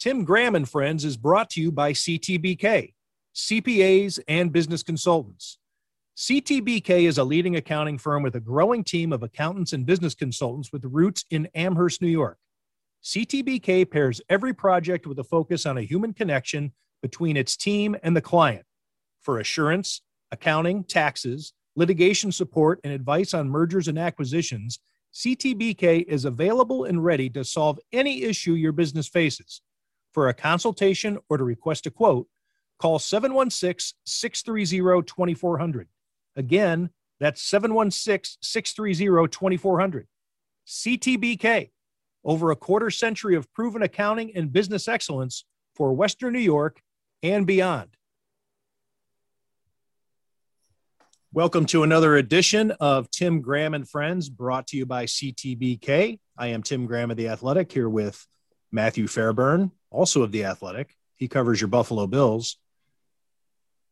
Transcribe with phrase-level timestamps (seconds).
[0.00, 2.94] Tim Graham and Friends is brought to you by CTBK,
[3.36, 5.58] CPAs and business consultants.
[6.16, 10.72] CTBK is a leading accounting firm with a growing team of accountants and business consultants
[10.72, 12.38] with roots in Amherst, New York.
[13.04, 16.72] CTBK pairs every project with a focus on a human connection
[17.02, 18.64] between its team and the client
[19.20, 20.00] for assurance,
[20.32, 24.78] accounting, taxes, litigation support, and advice on mergers and acquisitions.
[25.12, 29.60] CTBK is available and ready to solve any issue your business faces.
[30.12, 32.26] For a consultation or to request a quote,
[32.78, 35.88] call 716 630 2400.
[36.36, 40.08] Again, that's 716 630 2400.
[40.66, 41.70] CTBK,
[42.24, 46.80] over a quarter century of proven accounting and business excellence for Western New York
[47.22, 47.90] and beyond.
[51.32, 56.18] Welcome to another edition of Tim Graham and Friends, brought to you by CTBK.
[56.36, 58.26] I am Tim Graham of The Athletic here with
[58.72, 60.96] Matthew Fairburn, also of The Athletic.
[61.16, 62.56] He covers your Buffalo Bills.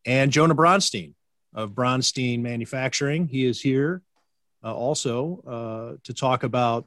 [0.06, 1.14] And Jonah Bronstein
[1.52, 3.26] of Bronstein Manufacturing.
[3.26, 4.02] He is here
[4.64, 6.86] uh, also uh, to talk about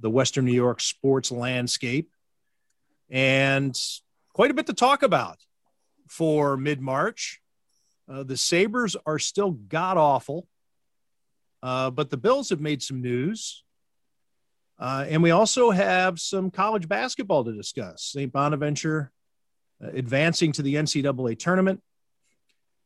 [0.00, 2.10] the Western New York sports landscape
[3.08, 3.78] and
[4.32, 5.38] quite a bit to talk about
[6.08, 7.40] for mid March.
[8.08, 10.46] Uh, the Sabres are still god awful,
[11.62, 13.64] uh, but the Bills have made some news.
[14.78, 18.02] Uh, and we also have some college basketball to discuss.
[18.02, 18.30] St.
[18.30, 19.10] Bonaventure
[19.82, 21.80] uh, advancing to the NCAA tournament,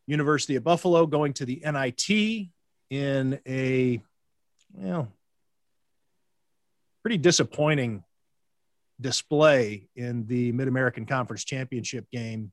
[0.06, 2.48] University of Buffalo going to the NIT
[2.90, 4.00] in a,
[4.76, 5.08] know,
[7.02, 8.04] pretty disappointing
[9.00, 12.52] display in the Mid American Conference Championship game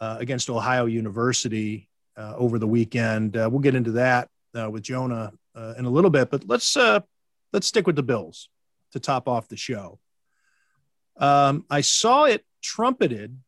[0.00, 3.36] uh, against Ohio University uh, over the weekend.
[3.36, 5.32] Uh, we'll get into that with Jonah
[5.76, 6.76] in a little bit, but let's
[7.52, 8.48] let's stick with the Bills
[8.92, 9.98] to top off the show.
[11.16, 13.38] Um, I saw it trumpeted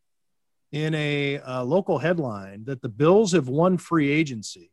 [0.70, 4.70] in a, a local headline that the Bills have won free agency,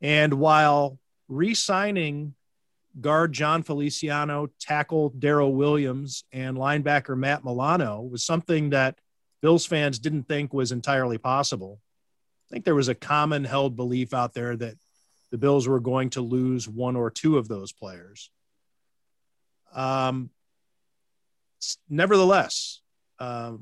[0.00, 0.98] and while
[1.28, 2.34] re-signing
[3.00, 8.98] guard Jon Feliciano, tackle Daryl Williams, and linebacker Matt Milano was something that
[9.40, 11.80] Bills fans didn't think was entirely possible.
[12.48, 14.76] I think there was a common held belief out there that
[15.30, 18.30] the Bills were going to lose one or two of those players.
[19.74, 20.30] Um,
[21.88, 22.80] nevertheless,
[23.18, 23.54] uh,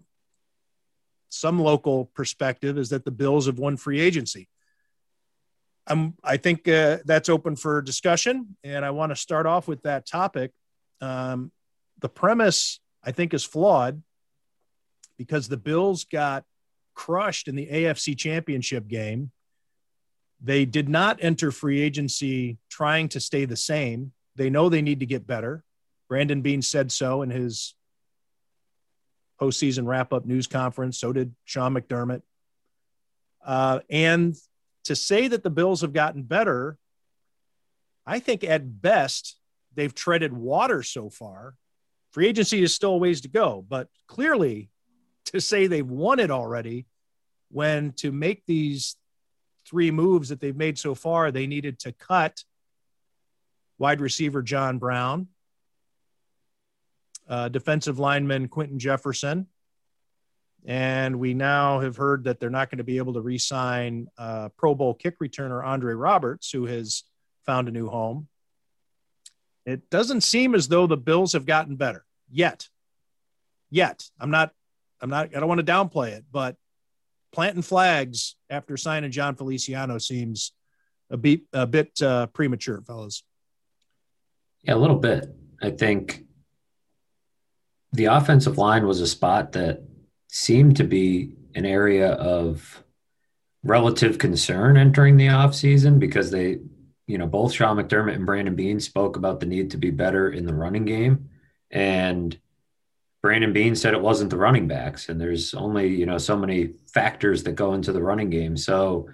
[1.28, 4.48] some local perspective is that the Bills have won free agency.
[5.86, 9.82] I'm, I think uh, that's open for discussion, and I want to start off with
[9.82, 10.52] that topic.
[11.00, 11.52] Um,
[12.00, 14.02] the premise, I think, is flawed
[15.16, 16.44] because the Bills got
[16.94, 19.30] crushed in the AFC championship game.
[20.40, 24.12] They did not enter free agency trying to stay the same.
[24.36, 25.64] They know they need to get better.
[26.08, 27.74] Brandon Beane said so in his
[29.40, 30.98] postseason wrap up news conference.
[30.98, 32.22] So did Sean McDermott.
[33.44, 34.36] Uh, and
[34.84, 36.78] to say that the Bills have gotten better,
[38.06, 39.36] I think at best
[39.74, 41.54] they've treaded water so far.
[42.12, 44.70] Free agency is still a ways to go, but clearly
[45.26, 46.86] to say they've won it already
[47.50, 48.96] when to make these
[49.68, 52.44] three moves that they've made so far, they needed to cut
[53.78, 55.28] wide receiver John Brown,
[57.28, 59.46] uh, defensive lineman Quinton Jefferson.
[60.64, 64.08] And we now have heard that they're not going to be able to re sign
[64.18, 67.04] uh, Pro Bowl kick returner Andre Roberts, who has
[67.44, 68.28] found a new home.
[69.64, 72.68] It doesn't seem as though the Bills have gotten better yet.
[73.70, 74.08] Yet.
[74.18, 74.52] I'm not
[75.00, 76.56] I'm not, I don't want to downplay it, but
[77.36, 80.52] planting flags after signing Jon Feliciano seems
[81.10, 83.24] a bit, a bit uh, premature, fellas.
[84.62, 85.28] Yeah, a little bit.
[85.60, 86.24] I think
[87.92, 89.82] the offensive line was a spot that
[90.28, 92.82] seemed to be an area of
[93.62, 96.60] relative concern entering the offseason because they,
[97.06, 100.30] you know, both Sean McDermott and Brandon Beane spoke about the need to be better
[100.30, 101.28] in the running game.
[101.70, 102.38] And
[103.26, 106.74] Brandon Beane said it wasn't the running backs, and there's only you know so many
[106.86, 108.56] factors that go into the running game.
[108.56, 109.08] So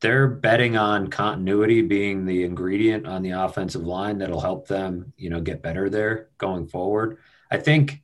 [0.00, 5.28] they're betting on continuity being the ingredient on the offensive line that'll help them you
[5.28, 7.18] know get better there going forward.
[7.50, 8.02] I think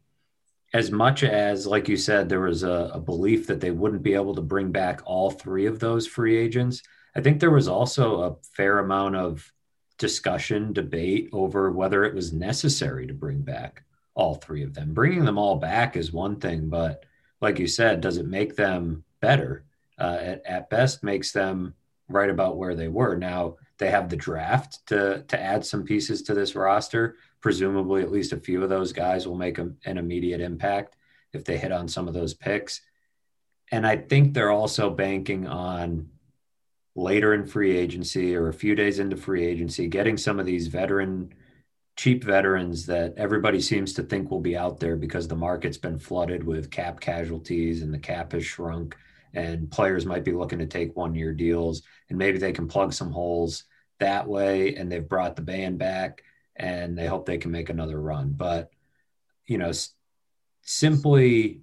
[0.75, 4.13] as much as like you said there was a, a belief that they wouldn't be
[4.13, 6.83] able to bring back all three of those free agents.
[7.17, 9.51] I think there was also a fair amount of
[9.97, 13.85] discussion, debate over whether it was necessary to bring back
[14.15, 14.95] all three of them.
[14.95, 17.05] Bringing them all back is one thing, but
[17.41, 19.65] like you said, does it make them better?
[19.99, 21.75] Uh, at, at best, makes them
[22.09, 23.17] right about where they were.
[23.17, 28.11] Now they have the draft to to add some pieces to this roster, presumably at
[28.11, 30.97] least a few of those guys will make a, an immediate impact
[31.33, 32.81] if they hit on some of those picks.
[33.71, 36.09] And I think they're also banking on
[36.97, 40.67] later in free agency or a few days into free agency, getting some of these
[40.67, 41.33] veteran,
[41.97, 45.99] cheap veterans that everybody seems to think will be out there because the market's been
[45.99, 48.97] flooded with cap casualties and the cap has shrunk
[49.35, 52.93] and players might be looking to take one year deals and maybe they can plug
[52.93, 53.65] some holes
[53.99, 56.23] that way and they've brought the band back
[56.57, 58.33] and they hope they can make another run.
[58.35, 58.71] But
[59.51, 59.73] you know
[60.63, 61.61] simply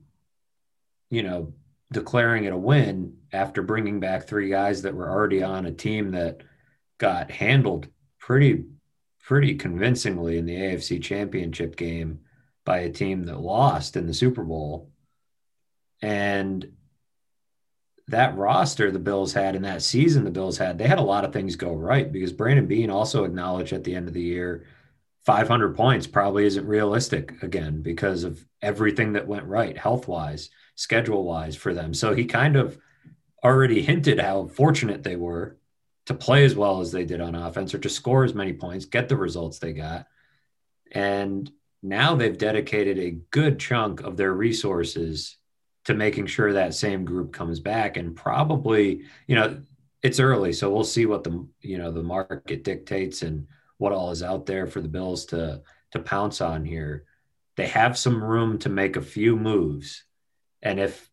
[1.10, 1.54] you know
[1.92, 6.12] declaring it a win after bringing back three guys that were already on a team
[6.12, 6.42] that
[6.98, 7.88] got handled
[8.20, 8.66] pretty
[9.28, 12.22] pretty convincingly in the AFC Championship game
[12.64, 14.90] by a team that lost in the Super Bowl
[16.02, 16.72] and
[18.08, 21.26] that roster the Bills had in that season the Bills had, they had a lot
[21.26, 24.66] of things go right because Brandon Beane also acknowledged at the end of the year
[25.26, 31.26] 500 points probably isn't realistic again because of everything that went right health wise, schedule
[31.26, 31.94] wise for them.
[31.94, 32.78] So he kind of
[33.44, 35.57] already hinted how fortunate they were
[36.08, 38.86] to play as well as they did on offense or to score as many points,
[38.86, 40.08] get the results they got.
[40.92, 41.52] And
[41.84, 45.38] now they've dedicated a good chunk of their resources
[45.86, 49.62] to making sure that same group comes back and probably you know
[50.04, 54.12] it's early so we'll see what the you know the market dictates and what all
[54.12, 55.62] is out there for the bills to
[55.92, 57.06] to pounce on here
[57.56, 60.04] they have some room to make a few moves
[60.62, 61.10] and if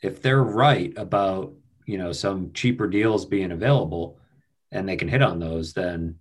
[0.00, 1.52] if they're right about
[1.84, 4.17] you know some cheaper deals being available
[4.72, 6.16] and they can hit on those then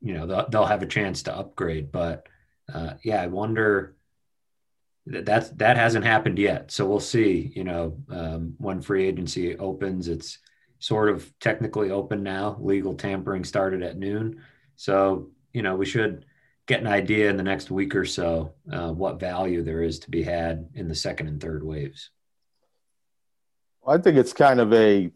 [0.00, 2.26] you know they'll, they'll have a chance to upgrade but
[2.72, 3.96] uh, yeah i wonder
[5.06, 6.70] that's that hasn't happened yet.
[6.70, 7.52] So we'll see.
[7.54, 10.38] You know, um, when free agency opens, it's
[10.78, 12.56] sort of technically open now.
[12.60, 14.42] Legal tampering started at noon,
[14.74, 16.24] so you know we should
[16.66, 20.10] get an idea in the next week or so uh, what value there is to
[20.10, 22.10] be had in the second and third waves.
[23.86, 25.12] I think it's kind of a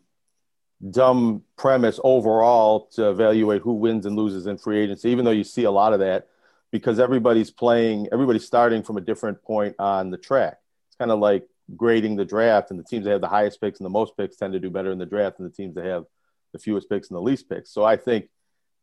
[0.89, 5.45] dumb premise overall to evaluate who wins and loses in free agency, even though you
[5.45, 6.29] see a lot of that
[6.71, 10.59] because everybody's playing, everybody's starting from a different point on the track.
[10.89, 11.47] It's kind of like
[11.77, 14.37] grading the draft, and the teams that have the highest picks and the most picks
[14.37, 16.05] tend to do better in the draft than the teams that have
[16.53, 17.71] the fewest picks and the least picks.
[17.71, 18.29] So I think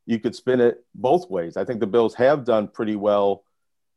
[0.06, 1.58] you could spin it both ways.
[1.58, 3.44] I think the Bills have done pretty well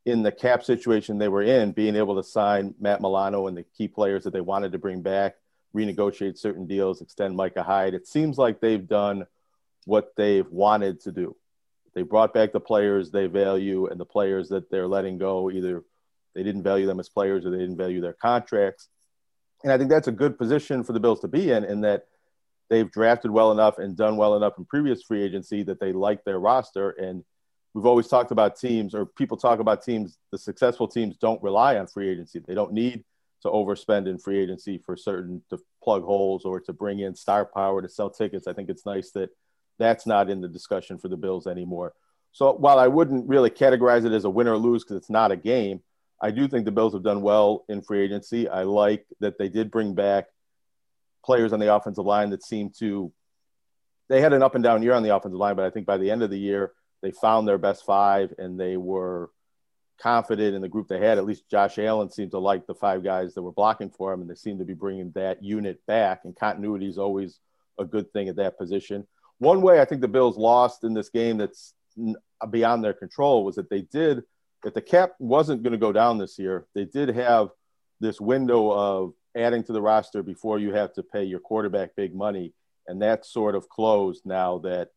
[0.07, 3.65] in the cap situation they were in, being able to sign Matt Milano and the
[3.77, 5.37] key players that they wanted to bring back,
[5.75, 7.95] renegotiate certain deals, extend Micah Hyde.
[7.95, 9.27] It seems like they've done
[9.85, 11.37] what they've wanted to do.
[11.95, 15.51] They brought back the players they value and the players that they're letting go.
[15.51, 15.83] Either
[16.35, 18.89] they didn't value them as players or they didn't value their contracts.
[19.63, 22.07] And I think that's a good position for the Bills to be in, in that
[22.69, 26.25] they've drafted well enough and done well enough in previous free agency that they like
[26.25, 26.91] their roster.
[26.91, 27.25] And
[27.75, 31.77] we've always talked about teams, or people talk about teams, the successful teams don't rely
[31.77, 32.39] on free agency.
[32.39, 33.05] They don't need
[33.43, 37.45] to overspend in free agency for certain to plug holes or to bring in star
[37.45, 38.47] power to sell tickets.
[38.47, 39.31] I think it's nice that
[39.79, 41.95] that's not in the discussion for the Bills anymore.
[42.33, 45.33] So while I wouldn't really categorize it as a win or lose because it's not
[45.33, 45.81] a game,
[46.23, 48.49] I do think the Bills have done well in free agency.
[48.49, 50.27] I like that they did bring back
[51.25, 53.13] players on the offensive line that seem to
[54.09, 55.97] they had an up and down year on the offensive line, but I think by
[55.97, 59.31] the end of the year they found their best five and they were
[60.01, 61.19] confident in the group they had.
[61.19, 64.21] At least Josh Allen seemed to like the five guys that were blocking for him,
[64.21, 66.23] and they seemed to be bringing that unit back.
[66.25, 67.41] And continuity is always
[67.79, 69.07] a good thing at that position
[69.41, 71.75] one way I think the Bills lost in this game that's
[72.51, 74.23] beyond their control was that they did,
[74.65, 77.49] if the cap wasn't going to go down this year, they did have
[78.01, 82.15] this window of adding to the roster before you have to pay your quarterback big
[82.15, 82.53] money.
[82.87, 84.91] And that's sort of closed now that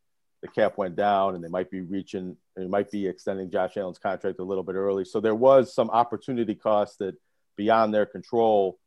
[0.43, 3.97] the cap went down and they might be reaching, they might be extending Josh Allen's
[3.97, 5.05] contract a little bit early.
[5.05, 7.15] So there was some opportunity cost that
[7.55, 8.77] beyond their control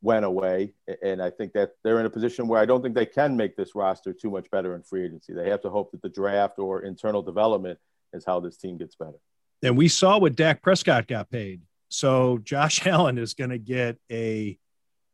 [0.00, 0.72] went away.
[1.02, 3.56] And I think that they're in a position where I don't think they can make
[3.56, 5.34] this roster too much better in free agency.
[5.34, 7.80] They have to hope that the draft or internal development
[8.12, 9.18] is how this team gets better.
[9.64, 11.62] And we saw what Dak Prescott got paid.
[11.88, 14.56] So Josh Allen is going to get a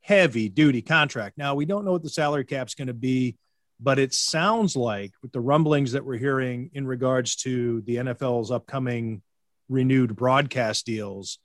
[0.02, 1.38] heavy duty contract.
[1.38, 3.38] Now, we don't know what the salary cap is going to be,
[3.82, 8.50] but it sounds like with the rumblings that we're hearing in regards to the NFL's
[8.50, 9.22] upcoming
[9.68, 11.38] renewed broadcast deals,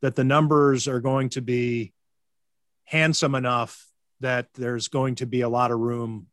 [0.00, 1.92] that the numbers are going to be
[2.84, 3.86] handsome enough
[4.20, 6.28] that there's going to be a lot of room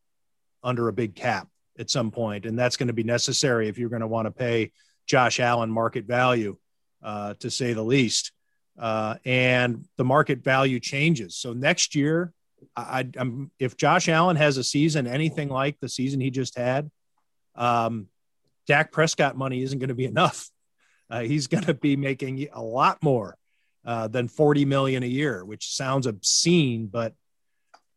[0.64, 1.48] under a big cap
[1.78, 4.32] at some point, and that's going to be necessary if you're going to want to
[4.32, 4.72] pay
[5.08, 6.58] Josh Allen market value,
[7.04, 8.32] uh, to say the least.
[8.78, 11.36] Uh, and the market value changes.
[11.36, 12.32] So next year,
[12.76, 16.90] I, am if Josh Allen has a season anything like the season he just had,
[17.56, 18.08] um,
[18.68, 20.50] Dak Prescott money isn't going to be enough
[21.10, 23.38] uh, he's going to be making a lot more
[23.86, 27.14] uh, than 40 million a year, which sounds obscene, but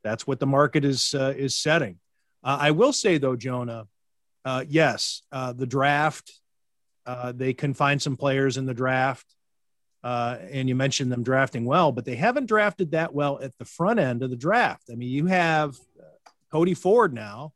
[0.02, 1.98] that's what the market is uh, is setting.
[2.42, 3.86] Uh, I will say though, Jonah,
[4.44, 6.32] uh, yes, uh, the draft
[7.34, 9.26] they can find some players in the draft,
[10.02, 14.00] and you mentioned them drafting well, but they haven't drafted that well at the front
[14.00, 14.84] end of the draft.
[14.90, 15.76] I mean, you have
[16.50, 17.52] Cody Ford now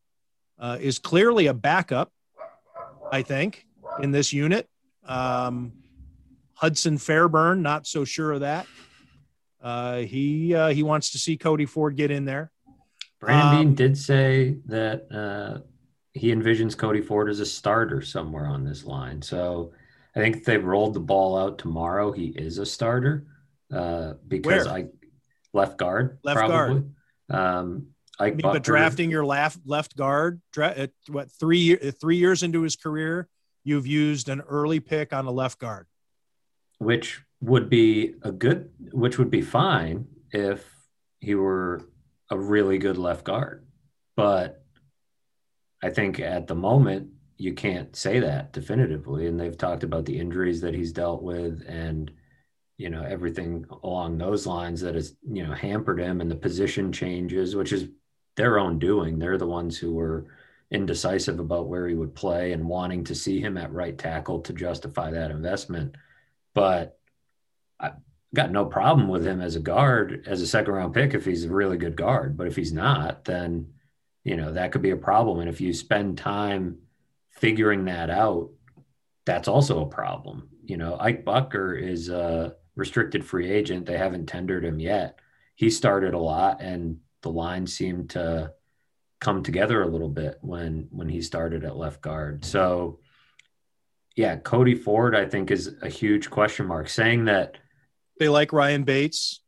[0.80, 2.12] is clearly a backup,
[3.12, 3.66] I think,
[4.00, 4.68] in this unit.
[5.04, 5.72] Um,
[6.54, 8.66] Hudson Fairburn, not so sure of that.
[9.62, 12.50] Uh, he uh, he wants to see Cody Ford get in there.
[13.20, 15.60] Brandon um, Beane did say that uh,
[16.12, 19.20] he envisions Cody Ford as a starter somewhere on this line.
[19.20, 19.72] So
[20.16, 23.26] I think they rolled the ball out tomorrow, he is a starter
[23.72, 24.68] uh, because Where?
[24.68, 24.86] I
[25.52, 26.56] left guard left probably.
[26.56, 26.94] guard.
[27.28, 32.62] Um, I mean, but drafting your left left guard, dra- what three three years into
[32.62, 33.28] his career,
[33.62, 35.86] you've used an early pick on a left guard,
[36.78, 40.64] which would be a good, which would be fine if
[41.20, 41.82] he were
[42.30, 43.66] a really good left guard.
[44.16, 44.64] But
[45.82, 49.26] I think at the moment you can't say that definitively.
[49.26, 52.10] And they've talked about the injuries that he's dealt with and
[52.78, 56.92] you know everything along those lines that has you know hampered him and the position
[56.92, 57.88] changes, which is
[58.36, 59.18] their own doing.
[59.18, 60.26] They're the ones who were
[60.70, 64.52] indecisive about where he would play and wanting to see him at right tackle to
[64.52, 65.96] justify that investment.
[66.54, 66.98] But
[67.80, 67.92] I
[68.34, 71.44] got no problem with him as a guard, as a second round pick if he's
[71.44, 72.36] a really good guard.
[72.36, 73.72] But if he's not, then
[74.24, 75.40] you know that could be a problem.
[75.40, 76.78] And if you spend time
[77.36, 78.50] figuring that out,
[79.24, 80.48] that's also a problem.
[80.64, 83.86] You know, Ike Boettger is a restricted free agent.
[83.86, 85.18] They haven't tendered him yet.
[85.54, 88.52] He started a lot, and the line seemed to
[89.20, 92.44] come together a little bit when when he started at left guard.
[92.44, 93.00] So
[94.14, 96.88] yeah, Cody Ford I think is a huge question mark.
[96.88, 97.56] Saying that
[98.20, 99.40] they like Ryan Bates.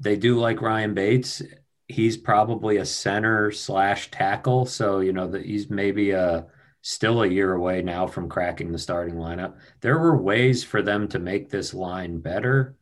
[0.00, 1.42] They do like Ryan Bates.
[1.86, 6.46] He's probably a center slash tackle, so you know that he's maybe a
[6.84, 9.54] still a year away now from cracking the starting lineup.
[9.80, 12.76] There were ways for them to make this line better,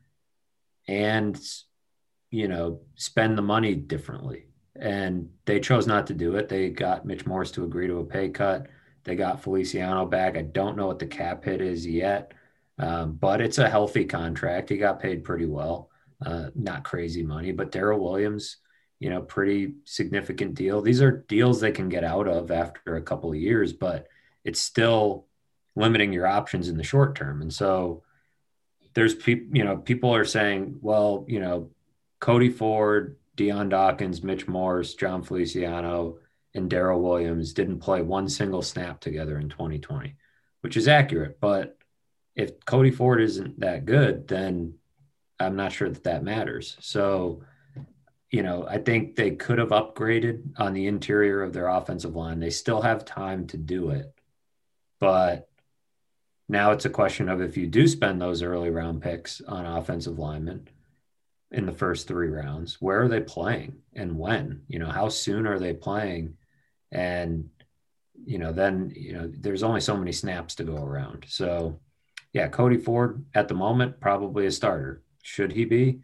[0.89, 1.41] and
[2.31, 6.49] you know spend the money differently and they chose not to do it.
[6.49, 8.67] They got Mitch Morse to agree to a pay cut.
[9.05, 10.37] They got Feliciano back.
[10.37, 12.33] I don't know what the cap hit is yet,
[12.79, 14.71] um, but it's a healthy contract.
[14.71, 15.91] He got paid pretty well,
[16.25, 17.53] uh, not crazy money.
[17.53, 18.59] But Daryl Williams,
[19.03, 20.81] you know, pretty significant deal.
[20.81, 24.07] These are deals they can get out of after a couple of years, but
[24.45, 25.27] it's still
[25.75, 27.43] limiting your options in the short term.
[27.43, 28.05] And so
[28.95, 31.71] there's people, you know, people are saying, well, you know,
[32.21, 36.19] Cody Ford, Dion Dawkins, Mitch Morse, Jon Feliciano,
[36.55, 40.15] and Daryl Williams didn't play one single snap together in 2020,
[40.61, 41.41] which is accurate.
[41.41, 41.77] But
[42.37, 44.75] if Cody Ford isn't that good, then
[45.41, 46.77] I'm not sure that that matters.
[46.79, 47.43] So,
[48.33, 52.41] you know, I think they could have upgraded on the interior of their offensive line.
[52.41, 54.13] They still have time to do it.
[54.99, 55.49] But
[56.49, 60.19] now it's a question of if you do spend those early round picks on offensive
[60.19, 60.69] linemen–
[61.53, 62.81] in the first three rounds.
[62.81, 64.63] Where are they playing and when?
[64.69, 66.35] You know, how soon are they playing?
[66.91, 67.51] And,
[68.25, 71.27] you know, then, you know, there's only so many snaps to go around.
[71.29, 71.79] So,
[72.33, 75.03] yeah, Cody Ford at the moment, probably a starter.
[75.23, 76.01] Should he be?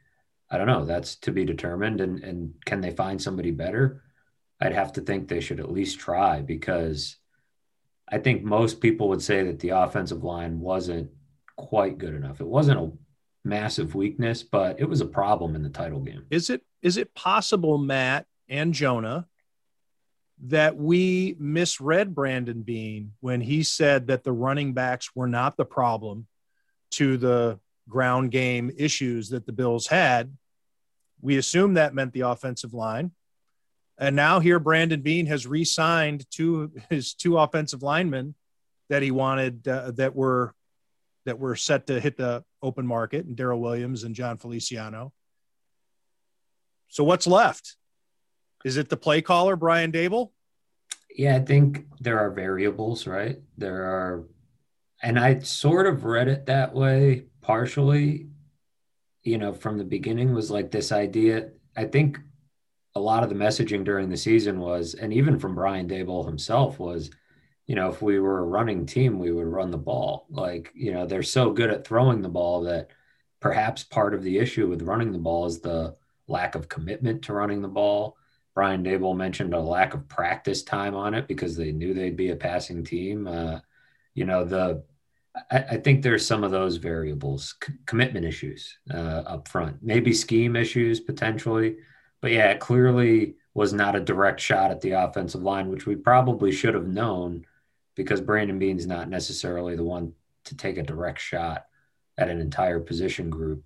[0.50, 0.84] I don't know.
[0.84, 2.00] That's to be determined.
[2.00, 4.02] And, and can they find somebody better?
[4.60, 7.16] I'd have to think they should at least try because
[8.10, 11.10] I think most people would say that the offensive line wasn't
[11.56, 12.40] quite good enough.
[12.40, 12.92] It wasn't a
[13.44, 16.24] massive weakness, but it was a problem in the title game.
[16.30, 19.26] Is it is it possible, Matt and Jonah,
[20.44, 25.64] that we misread Brandon Beane when he said that the running backs were not the
[25.64, 26.26] problem
[26.92, 30.36] to the ground game issues that the Bills had?
[31.20, 33.12] We assumed that meant the offensive line.
[33.98, 38.34] And now here Brandon Beane has re-signed two his two offensive linemen
[38.88, 40.54] that he wanted uh, that were
[41.24, 45.12] that were set to hit the open market, and Daryl Williams and Jon Feliciano.
[46.88, 47.76] So what's left?
[48.64, 50.30] Is it the play caller, Brian Daboll?
[51.14, 53.38] Yeah, I think there are variables, right?
[53.56, 54.24] There are,
[55.02, 58.26] and I sort of read it that way partially,
[59.22, 61.48] you know, from the beginning was like this idea.
[61.74, 62.20] I think
[62.94, 66.78] a lot of the messaging during the season was, and even from Brian Daboll himself
[66.78, 67.10] was,
[67.66, 70.26] you know, if we were a running team, we would run the ball.
[70.28, 72.90] Like, you know, they're so good at throwing the ball that
[73.40, 77.32] perhaps part of the issue with running the ball is the lack of commitment to
[77.32, 78.18] running the ball.
[78.54, 82.28] Brian Daboll mentioned a lack of practice time on it because they knew they'd be
[82.28, 83.26] a passing team.
[83.26, 83.60] Uh,
[84.12, 84.82] you know, the
[85.50, 90.12] I, I think there's some of those variables, c- commitment issues uh, up front, maybe
[90.12, 91.76] scheme issues potentially,
[92.20, 95.96] but yeah, it clearly was not a direct shot at the offensive line, which we
[95.96, 97.44] probably should have known
[97.94, 100.12] because Brandon Beane's not necessarily the one
[100.44, 101.66] to take a direct shot
[102.16, 103.64] at an entire position group.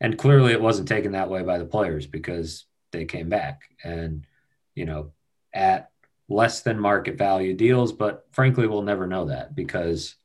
[0.00, 4.26] And clearly it wasn't taken that way by the players because they came back and,
[4.74, 5.12] you know,
[5.52, 5.90] at
[6.28, 7.92] less than market value deals.
[7.92, 10.16] But frankly, we'll never know that because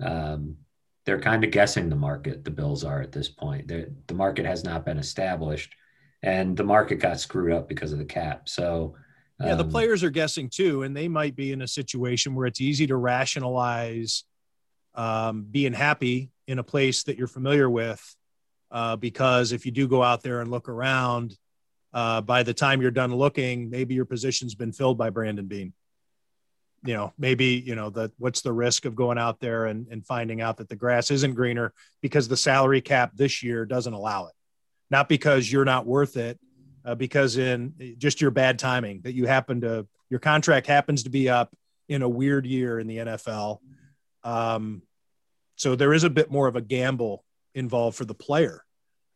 [0.00, 0.56] um,
[1.04, 3.68] they're kind of guessing the market, the Bills are at this point.
[3.68, 5.74] They're, the market has not been established
[6.22, 8.48] and the market got screwed up because of the cap.
[8.48, 8.94] So,
[9.40, 12.34] um, yeah, the um, players are guessing too, and they might be in a situation
[12.34, 14.24] where it's easy to rationalize
[14.94, 18.16] um, being happy in a place that you're familiar with.
[18.70, 21.36] Uh, because if you do go out there and look around,
[21.92, 25.74] uh, by the time you're done looking, maybe your position's been filled by Brandon Beane.
[26.84, 30.04] You know, maybe, you know, the what's the risk of going out there and, and
[30.04, 34.26] finding out that the grass isn't greener because the salary cap this year doesn't allow
[34.26, 34.34] it.
[34.90, 36.40] Not because you're not worth it,
[36.84, 41.10] uh, because in just your bad timing that you happen to your contract happens to
[41.10, 41.54] be up
[41.88, 43.58] in a weird year in the NFL.
[44.24, 44.82] Um,
[45.56, 47.24] so there is a bit more of a gamble
[47.54, 48.64] involved for the player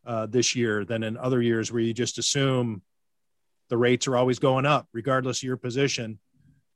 [0.07, 2.83] uh, this year than in other years where you just assume
[3.69, 6.19] the rates are always going up regardless of your position.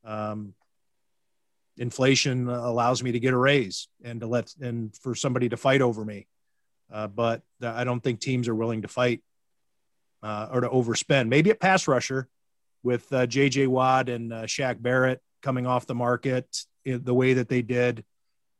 [0.03, 0.53] Um,
[1.77, 5.81] inflation allows me to get a raise and to let and for somebody to fight
[5.81, 6.27] over me.
[6.91, 9.23] Uh, but I don't think teams are willing to fight
[10.21, 11.29] uh, or to overspend.
[11.29, 12.27] Maybe a pass rusher
[12.83, 13.67] with uh, J.J.
[13.67, 16.45] Watt and uh, Shaq Barrett coming off the market
[16.85, 18.03] the way that they did.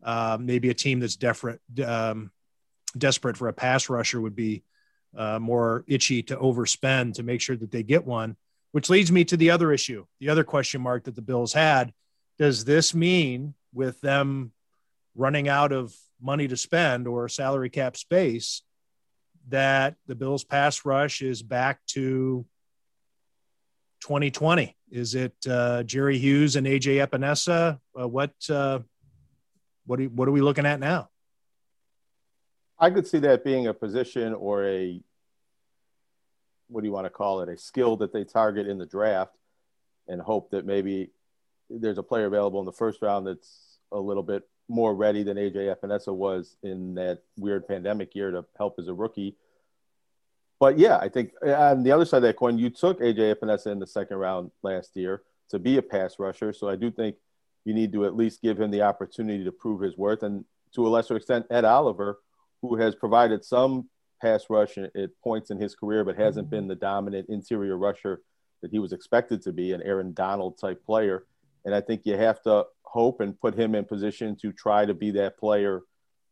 [0.03, 2.31] Uh, maybe a team that's desperate, um,
[2.97, 4.63] desperate for a pass rusher would be
[5.15, 8.35] uh, more itchy to overspend to make sure that they get one.
[8.71, 11.91] Which leads me to the other issue, the other question mark that the Bills had.
[12.41, 14.51] Does this mean with them
[15.13, 18.63] running out of money to spend or salary cap space
[19.49, 22.43] that the Bills pass rush is back to
[23.99, 24.75] 2020?
[24.89, 27.79] Is it uh, Jerry Hughes and AJ Epenesa?
[27.95, 28.79] Uh, what uh,
[29.85, 31.09] what are, what are we looking at now?
[32.79, 34.99] I could see that being a position or a
[36.69, 37.49] what do you want to call it?
[37.49, 39.37] A skill that they target in the draft,
[40.07, 41.11] and hope that maybe
[41.79, 45.37] there's a player available in the first round that's a little bit more ready than
[45.37, 49.35] AJ Epenesa was in that weird pandemic year to help as a rookie.
[50.59, 53.67] But yeah, I think on the other side of that coin, you took AJ Epenesa
[53.67, 56.53] in the second round last year to be a pass rusher.
[56.53, 57.15] So I do think
[57.65, 60.23] you need to at least give him the opportunity to prove his worth.
[60.23, 62.19] And to a lesser extent, Ed Oliver,
[62.61, 63.89] who has provided some
[64.21, 66.55] pass rush at points in his career, but hasn't mm-hmm.
[66.55, 68.21] been the dominant interior rusher
[68.61, 71.25] that he was expected to be, an Aaron Donald type player.
[71.65, 74.93] And I think you have to hope and put him in position to try to
[74.93, 75.81] be that player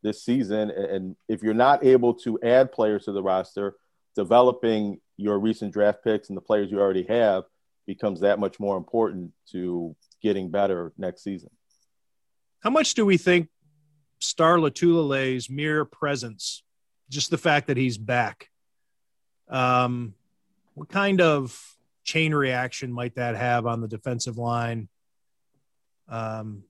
[0.03, 0.69] this season.
[0.71, 3.75] And if you're not able to add players to the roster,
[4.15, 7.43] developing your recent draft picks and the players you already have
[7.85, 11.49] becomes that much more important to getting better next season.
[12.61, 13.49] How much do we think
[14.19, 16.63] Star Lotulelei's mere presence,
[17.09, 18.49] just the fact that he's back,
[19.49, 20.13] um,
[20.75, 24.89] what kind of chain reaction might that have on the defensive line?
[26.09, 26.63] Um,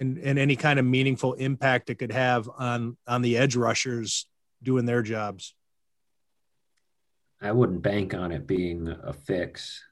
[0.00, 4.26] and, and any kind of meaningful impact it could have on on the edge rushers
[4.62, 5.54] doing their jobs.
[7.40, 9.82] I wouldn't bank on it being a fix.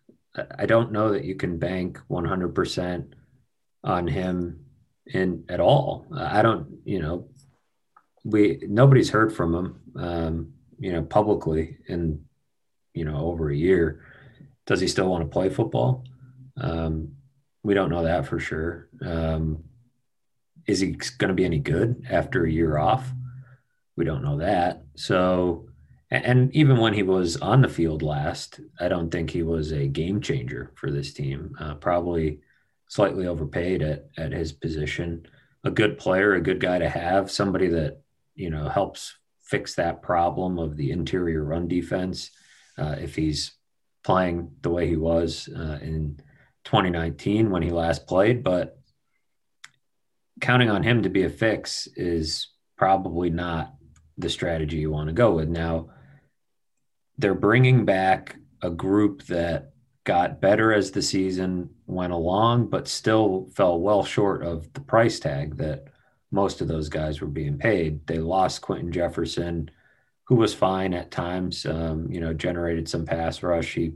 [0.57, 3.13] I don't know that you can bank 100%
[3.83, 4.65] on him
[5.07, 6.07] in at all.
[6.17, 7.29] I don't, you know,
[8.25, 12.25] we nobody's heard from him, um, you know, publicly in,
[12.95, 14.05] you know, over a year.
[14.67, 16.05] Does he still want to play football?
[16.57, 17.17] Um,
[17.63, 18.89] we don't know that for sure.
[19.05, 19.65] Um,
[20.67, 23.11] is he going to be any good after a year off?
[23.97, 24.85] We don't know that.
[24.97, 25.69] So,
[26.11, 29.87] and even when he was on the field last, I don't think he was a
[29.87, 31.55] game changer for this team.
[31.59, 32.41] Uh, probably
[32.89, 35.27] slightly overpaid at at his position.
[35.65, 38.01] A good player, a good guy to have, somebody that
[38.35, 42.31] you know helps fix that problem of the interior run defense.
[42.79, 43.53] Uh, if he's
[44.03, 46.19] playing the way he was uh, in
[46.71, 48.79] 2019 when he last played, but
[50.41, 53.75] counting on him to be a fix is probably not
[54.17, 55.49] the strategy you want to go with.
[55.49, 55.91] Now,
[57.19, 59.73] they're bringing back a group that
[60.05, 65.19] got better as the season went along, but still fell well short of the price
[65.19, 65.87] tag that
[66.31, 68.07] most of those guys were being paid.
[68.07, 69.73] They lost Quinton Jefferson,
[70.25, 73.75] who was fine at times, um, you know, generated some pass rush.
[73.75, 73.95] He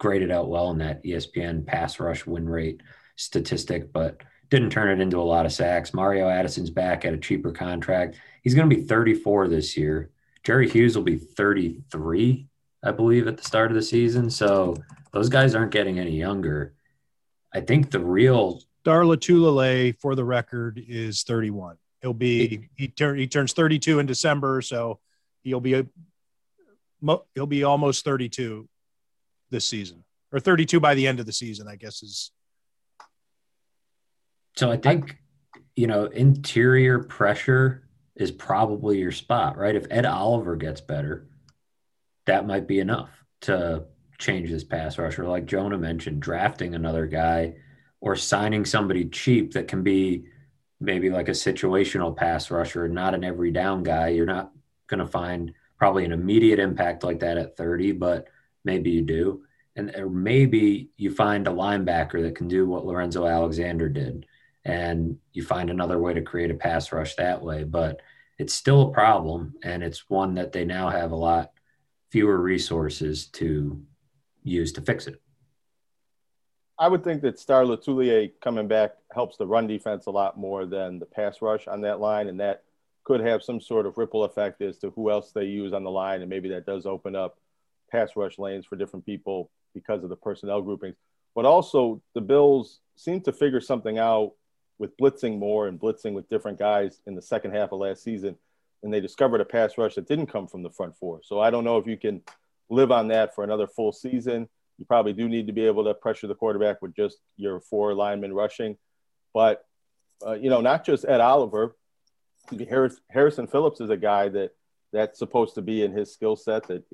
[0.00, 2.80] graded out well in that ESPN pass rush win rate
[3.16, 5.94] statistic, but didn't turn it into a lot of sacks.
[5.94, 8.18] Mario Addison's back at a cheaper contract.
[8.42, 10.10] He's going to be 34 this year.
[10.42, 12.48] Jerry Hughes will be 33,
[12.82, 14.30] I believe, at the start of the season.
[14.30, 14.74] So
[15.12, 16.74] those guys aren't getting any younger.
[17.54, 21.76] I think the real Darla Lotulelei, for the record, is 31.
[22.00, 25.00] He'll be he turn he turns 32 in December, so
[25.42, 25.86] he'll be a,
[27.34, 28.66] he'll be almost 32
[29.50, 32.30] this season, or 32 by the end of the season, I guess is.
[34.56, 35.16] So I think
[35.76, 39.74] you know interior pressure is probably your spot, right?
[39.74, 41.28] If Ed Oliver gets better,
[42.26, 43.10] that might be enough
[43.42, 43.84] to
[44.18, 45.26] change this pass rusher.
[45.26, 47.54] Like Jonah mentioned, drafting another guy
[48.00, 50.24] or signing somebody cheap that can be
[50.80, 54.08] maybe like a situational pass rusher, not an every down guy.
[54.08, 54.52] You're not
[54.86, 58.28] going to find probably an immediate impact like that at 30, but
[58.64, 59.42] maybe you do.
[59.76, 64.26] And or maybe you find a linebacker that can do what Lorenzo Alexander did,
[64.64, 67.62] and you find another way to create a pass rush that way.
[67.64, 68.00] But
[68.38, 71.52] it's still a problem, and it's one that they now have a lot
[72.10, 73.80] fewer resources to
[74.42, 75.20] use to fix it.
[76.78, 80.64] I would think that Star Lotulelei coming back helps the run defense a lot more
[80.64, 82.64] than the pass rush on that line, and that
[83.04, 85.90] could have some sort of ripple effect as to who else they use on the
[85.90, 87.38] line, and maybe that does open up
[87.90, 90.96] pass rush lanes for different people because of the personnel groupings.
[91.34, 94.32] But also, the Bills seem to figure something out
[94.78, 98.36] with blitzing more and blitzing with different guys in the second half of last season,
[98.82, 101.20] and they discovered a pass rush that didn't come from the front four.
[101.22, 102.22] So I don't know if you can
[102.68, 104.48] live on that for another full season
[104.80, 107.92] you probably do need to be able to pressure the quarterback with just your four
[107.94, 108.78] linemen rushing.
[109.34, 109.62] But,
[110.26, 111.76] uh, you know, not just Ed Oliver,
[112.68, 114.52] Harris, Harrison Phillips is a guy that
[114.92, 116.84] that's supposed to be in his skill set that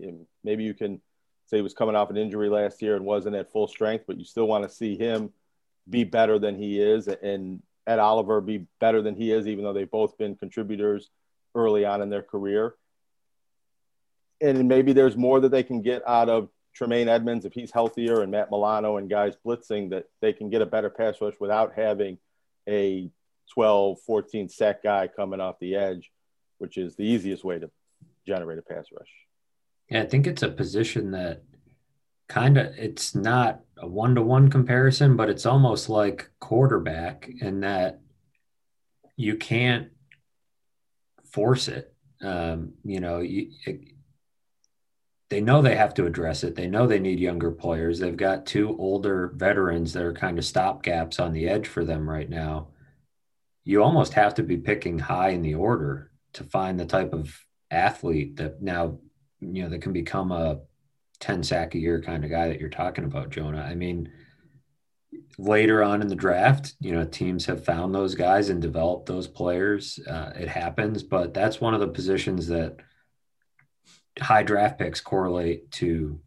[0.44, 1.00] maybe you can
[1.46, 4.18] say he was coming off an injury last year and wasn't at full strength, but
[4.18, 5.32] you still want to see him
[5.88, 9.72] be better than he is and Ed Oliver be better than he is, even though
[9.72, 11.10] they've both been contributors
[11.54, 12.74] early on in their career.
[14.40, 18.20] And maybe there's more that they can get out of Tremaine Edmunds if he's healthier,
[18.20, 21.72] and Matt Milano and guys blitzing, that they can get a better pass rush without
[21.74, 22.18] having
[22.68, 23.08] a
[23.54, 26.10] 12, 14 sack guy coming off the edge,
[26.58, 27.70] which is the easiest way to
[28.26, 29.08] generate a pass rush.
[29.90, 31.42] Yeah, I think it's a position that
[32.28, 37.60] kind of it's not a one to one comparison, but it's almost like quarterback in
[37.60, 38.00] that
[39.16, 39.88] you can't
[41.30, 41.94] force it.
[42.22, 43.52] Um, you know, you,
[45.28, 46.54] they know they have to address it.
[46.54, 47.98] They know they need younger players.
[47.98, 52.08] They've got two older veterans that are kind of stopgaps on the edge for them
[52.08, 52.68] right now.
[53.64, 57.36] You almost have to be picking high in the order to find the type of
[57.76, 58.98] athlete that now,
[59.40, 60.60] you know, that can become a
[61.20, 63.62] 10 sack a year kind of guy that you're talking about, Jonah.
[63.62, 64.10] I mean,
[65.38, 69.28] later on in the draft, you know, teams have found those guys and developed those
[69.28, 69.98] players.
[70.08, 72.76] Uh, it happens, but that's one of the positions that–
[74.20, 76.20] high draft picks correlate to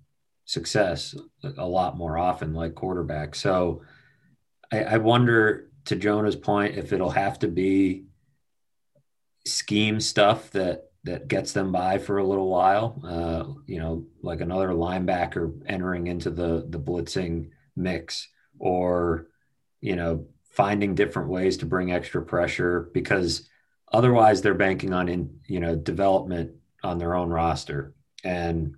[0.45, 1.15] success
[1.57, 3.35] a lot more often, like quarterback.
[3.35, 3.81] So
[4.71, 8.05] I, I wonder, to Jonah's point, if it'll have to be
[9.45, 13.01] scheme stuff that that gets them by for a little while.
[13.03, 19.27] Uh, you know, like another linebacker entering into the the blitzing mix, or
[19.81, 23.49] you know, finding different ways to bring extra pressure because
[23.91, 26.51] otherwise they're banking on in you know development
[26.83, 27.93] on their own roster.
[28.23, 28.75] And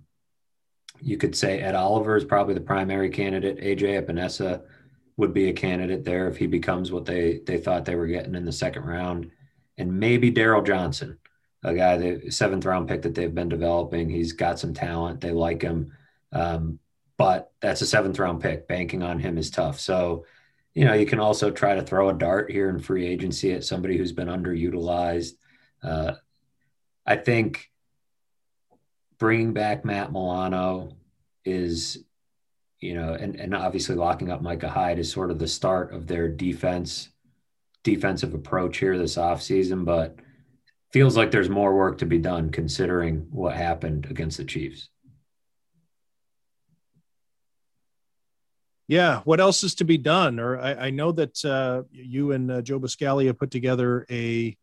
[1.00, 3.58] you could say Ed Oliver is probably the primary candidate.
[3.58, 4.62] AJ Epenesa
[5.16, 8.34] would be a candidate there if he becomes what they they thought they were getting
[8.34, 9.30] in the second round.
[9.78, 11.18] And maybe Darryl Johnson,
[11.62, 14.10] a guy, the seventh round pick that they've been developing.
[14.10, 15.20] He's got some talent.
[15.20, 15.92] They like him.
[16.32, 16.78] Um,
[17.16, 18.66] but that's a seventh round pick.
[18.66, 19.78] Banking on him is tough.
[19.78, 20.24] So,
[20.74, 23.64] you know, you can also try to throw a dart here in free agency at
[23.64, 25.34] somebody who's been underutilized.
[25.82, 26.14] Uh,
[27.06, 27.70] I think
[29.18, 30.96] bringing back Matt Milano
[31.44, 32.02] is,
[32.80, 36.06] you know, and, and obviously locking up Micah Hyde is sort of the start of
[36.06, 37.08] their defense
[37.84, 40.16] defensive approach here this offseason, but
[40.92, 44.88] feels like there's more work to be done considering what happened against the Chiefs.
[48.88, 50.38] Yeah, what else is to be done?
[50.38, 54.56] Or I, I know that uh, you and uh, Joe Buscaglia put together a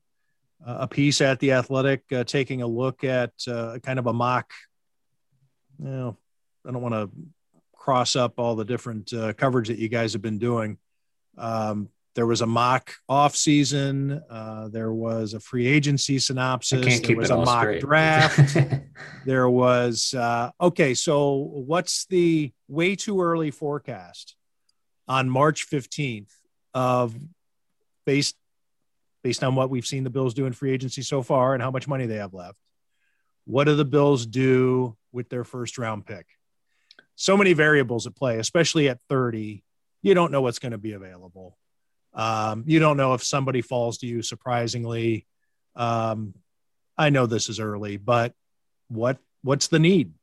[0.66, 4.52] a piece at the Athletic, uh, taking a look at uh, kind of a mock.
[5.82, 6.18] You know,
[6.68, 7.10] I don't want to
[7.74, 10.78] cross up all the different uh, coverage that you guys have been doing.
[11.38, 11.88] Um,
[12.20, 14.22] there was a mock off season.
[14.30, 17.00] Uh, there was a free agency synopsis.
[17.00, 17.80] There was a mock straight.
[17.80, 18.58] draft.
[19.26, 20.96] there was uh, okay.
[20.96, 24.36] So, what's the way too early forecast
[25.08, 26.36] on March fifteenth
[26.74, 27.16] of
[28.06, 28.36] based
[29.24, 31.72] based on what we've seen the Bills do in free agency so far and how
[31.72, 32.58] much money they have left.
[33.46, 36.26] What do the Bills do with their first round pick?
[37.16, 39.64] So many variables at play, especially at 30.
[40.02, 41.58] You don't know what's going to be available.
[42.14, 45.26] Um, you don't know if somebody falls to you surprisingly.
[45.76, 46.34] Um,
[46.98, 48.34] I know this is early, but
[48.90, 50.14] what what's the need?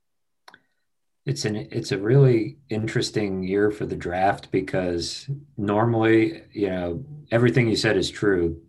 [1.25, 7.69] It's an it's a really interesting year for the draft because normally, you know, everything
[7.69, 8.61] you said is true.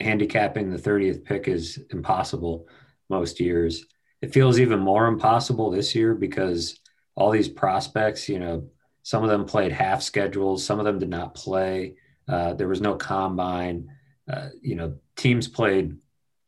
[0.00, 2.68] Handicapping the 30th pick is impossible
[3.08, 3.84] most years.
[4.20, 6.78] It feels even more impossible this year because
[7.14, 8.68] all these prospects, you know,
[9.02, 11.96] some of them played half schedules, some of them did not play.
[12.28, 13.90] Uh, there was no combine.
[14.30, 15.96] Uh, you know, teams played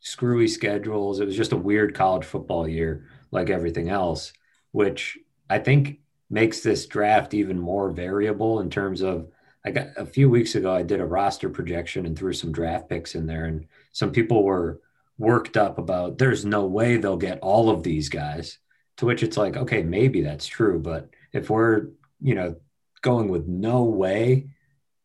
[0.01, 1.21] screwy schedules.
[1.21, 4.33] It was just a weird college football year, like everything else,
[4.73, 5.19] which
[5.51, 5.99] I think
[6.31, 9.29] makes this draft even more variable in terms of
[9.65, 12.89] I got a few weeks ago I did a roster projection and threw some draft
[12.89, 14.81] picks in there and some people were
[15.19, 18.59] worked up about there's no way they'll get all of these guys
[18.97, 21.89] to which it's like okay maybe that's true but if we're
[22.21, 22.57] you know
[23.03, 24.49] going with no way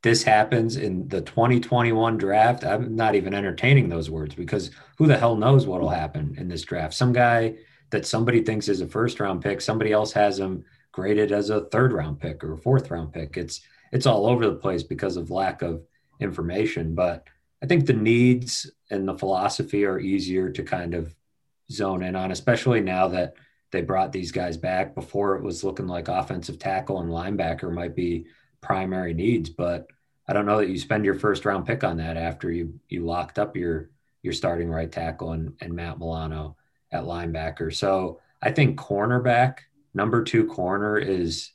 [0.03, 5.17] this happens in the 2021 draft I'm not even entertaining those words because who the
[5.17, 7.55] hell knows what'll happen in this draft some guy
[7.91, 11.65] that somebody thinks is a first round pick, somebody else has him graded as a
[11.65, 13.37] third round pick or a fourth round pick.
[13.37, 13.61] It's
[13.91, 15.83] it's all over the place because of lack of
[16.19, 16.95] information.
[16.95, 17.27] But
[17.61, 21.13] I think the needs and the philosophy are easier to kind of
[21.69, 23.35] zone in on, especially now that
[23.71, 24.95] they brought these guys back.
[24.95, 28.25] Before it was looking like offensive tackle and linebacker might be
[28.61, 29.87] primary needs, but
[30.27, 33.05] I don't know that you spend your first round pick on that after you you
[33.05, 33.89] locked up your
[34.21, 36.55] your starting right tackle and, and Matt Milano
[36.91, 37.73] at linebacker.
[37.73, 39.59] So I think cornerback,
[39.93, 41.51] number two corner, is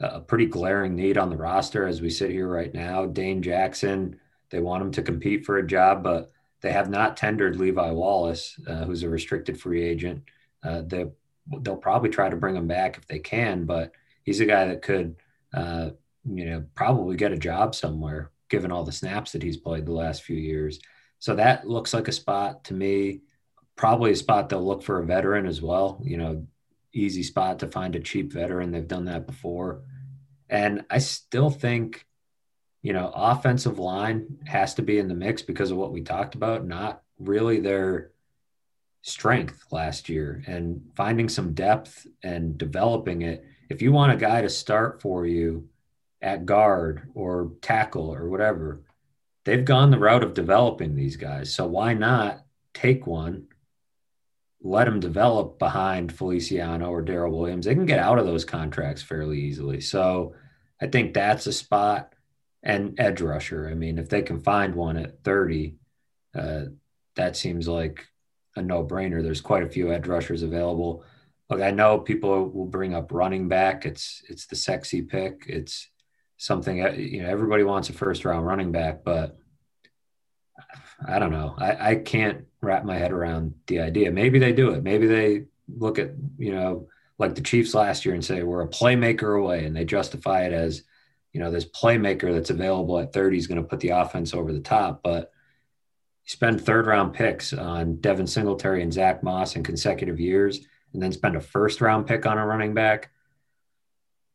[0.00, 3.06] a pretty glaring need on the roster as we sit here right now.
[3.06, 4.18] Dane Jackson,
[4.50, 8.58] they want him to compete for a job, but they have not tendered Levi Wallace,
[8.66, 10.22] uh, who's a restricted free agent.
[10.62, 11.06] Uh, they,
[11.62, 13.92] they'll probably try to bring him back if they can, but
[14.22, 15.16] he's a guy that could,
[15.54, 15.90] uh,
[16.24, 19.92] you know, probably get a job somewhere given all the snaps that he's played the
[19.92, 20.80] last few years.
[21.18, 23.20] So that looks like a spot to me
[23.80, 26.02] probably a spot they'll look for a veteran as well.
[26.04, 26.46] You know,
[26.92, 28.70] easy spot to find a cheap veteran.
[28.70, 29.84] They've done that before.
[30.50, 32.04] And I still think,
[32.82, 36.34] you know, offensive line has to be in the mix because of what we talked
[36.34, 38.10] about, not really their
[39.00, 43.46] strength last year and finding some depth and developing it.
[43.70, 45.69] If you want a guy to start for you
[46.22, 48.82] at guard or tackle or whatever,
[49.44, 51.54] they've gone the route of developing these guys.
[51.54, 53.46] So why not take one
[54.62, 59.02] let them develop behind Feliciano or Daryl Williams, they can get out of those contracts
[59.02, 59.80] fairly easily.
[59.80, 60.34] So
[60.80, 62.14] I think that's a spot.
[62.62, 63.70] And edge rusher.
[63.70, 65.76] I mean, if they can find one at 30,
[66.34, 66.64] uh,
[67.16, 68.06] that seems like
[68.54, 69.22] a no brainer.
[69.22, 71.02] There's quite a few edge rushers available.
[71.48, 73.86] Look, I know people will bring up running back.
[73.86, 75.44] It's it's the sexy pick.
[75.46, 75.88] It's
[76.40, 79.38] something uh, you know everybody wants a first round running back, but
[81.06, 81.54] I don't know.
[81.58, 84.10] I, I can't wrap my head around the idea.
[84.10, 84.82] Maybe they do it.
[84.82, 88.68] Maybe they look at, you know, like the Chiefs last year and say, we're a
[88.68, 89.64] playmaker away.
[89.64, 90.82] And they justify it as,
[91.32, 94.52] you know, this playmaker that's available at 30 is going to put the offense over
[94.52, 95.02] the top.
[95.02, 95.32] But
[96.24, 100.60] you spend third round picks on Devin Singletary and Zach Moss in consecutive years,
[100.92, 103.10] and then spend a first round pick on a running back.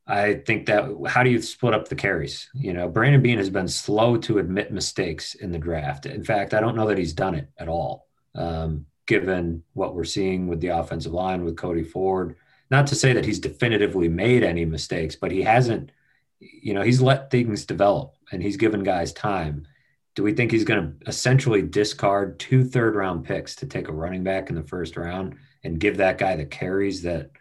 [0.07, 2.49] I think that how do you split up the carries?
[2.53, 6.05] You know, Brandon Beane has been slow to admit mistakes in the draft.
[6.05, 10.03] In fact, I don't know that he's done it at all, um, given what we're
[10.03, 12.35] seeing with the offensive line with Cody Ford.
[12.69, 15.91] Not to say that he's definitively made any mistakes, but he hasn't,
[16.39, 19.67] you know, he's let things develop and he's given guys time.
[20.15, 23.93] Do we think he's going to essentially discard two third round picks to take a
[23.93, 27.31] running back in the first round and give that guy the carries that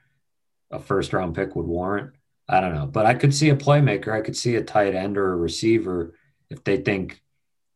[0.70, 2.12] a first round pick would warrant?
[2.48, 4.12] I don't know, but I could see a playmaker.
[4.12, 6.14] I could see a tight end or a receiver
[6.50, 7.22] if they think,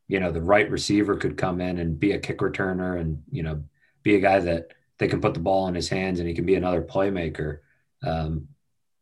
[0.08, 3.42] you know, the right receiver could come in and be a kick returner and, you
[3.42, 3.64] know,
[4.02, 6.44] be a guy that they can put the ball in his hands and he can
[6.44, 7.60] be another playmaker.
[8.02, 8.48] Um,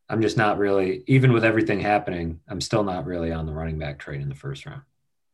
[0.09, 3.77] I'm just not really, even with everything happening, I'm still not really on the running
[3.77, 4.83] back trade in the first round.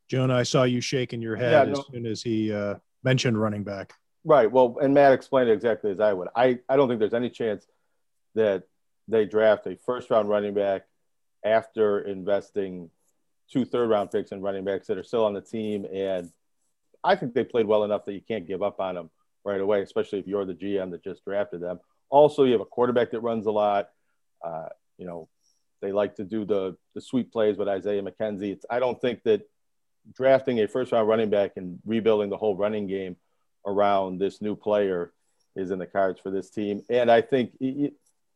[0.08, 1.80] Jonah, I saw you shaking your head yeah, no.
[1.80, 3.94] as soon as he uh, mentioned running back.
[4.24, 4.52] Right.
[4.52, 6.30] Well, and Matt explained it exactly as I would.
[6.36, 7.68] I, I don't think there's any chance
[8.36, 8.64] that
[9.08, 10.84] they draft a first round running back
[11.44, 12.90] after investing
[13.52, 15.86] two third round picks in running backs that are still on the team.
[15.94, 16.32] And
[17.04, 19.10] I think they played well enough that you can't give up on them
[19.44, 21.80] right away, especially if you're the GM that just drafted them.
[22.10, 23.90] Also, you have a quarterback that runs a lot.
[24.44, 25.28] Uh, you know,
[25.82, 28.54] they like to do the the sweep plays with Isaiah McKenzie.
[28.54, 29.50] It's, I don't think that
[30.16, 33.18] drafting a first round running back and rebuilding the whole running game
[33.66, 35.12] around this new player
[35.56, 36.84] is in the cards for this team.
[36.90, 37.52] And I think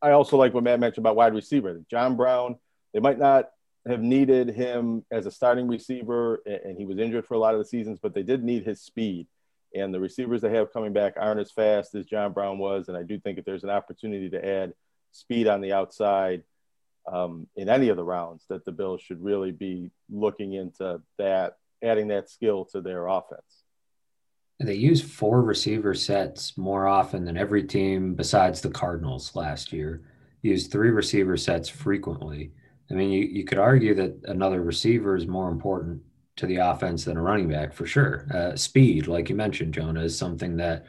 [0.02, 1.82] I also like what Matt mentioned about wide receiver.
[1.90, 2.58] John Brown,
[2.94, 3.50] they might not
[3.88, 7.60] have needed him as a starting receiver, and he was injured for a lot of
[7.60, 9.28] the seasons, but they did need his speed.
[9.76, 12.88] And the receivers they have coming back aren't as fast as John Brown was.
[12.88, 14.74] And I do think if there's an opportunity to add
[15.12, 16.44] speed on the outside
[17.12, 21.58] um, in any of the rounds, that the Bills should really be looking into that,
[21.84, 23.64] adding that skill to their offense.
[24.60, 30.02] They use four receiver sets more often than every team besides the Cardinals last year.
[30.42, 32.52] Used three receiver sets frequently.
[32.90, 36.02] I mean, you, you could argue that another receiver is more important
[36.38, 38.26] to the offense than a running back for sure.
[38.34, 40.86] Uh, speed, like you mentioned, Jonah, is something that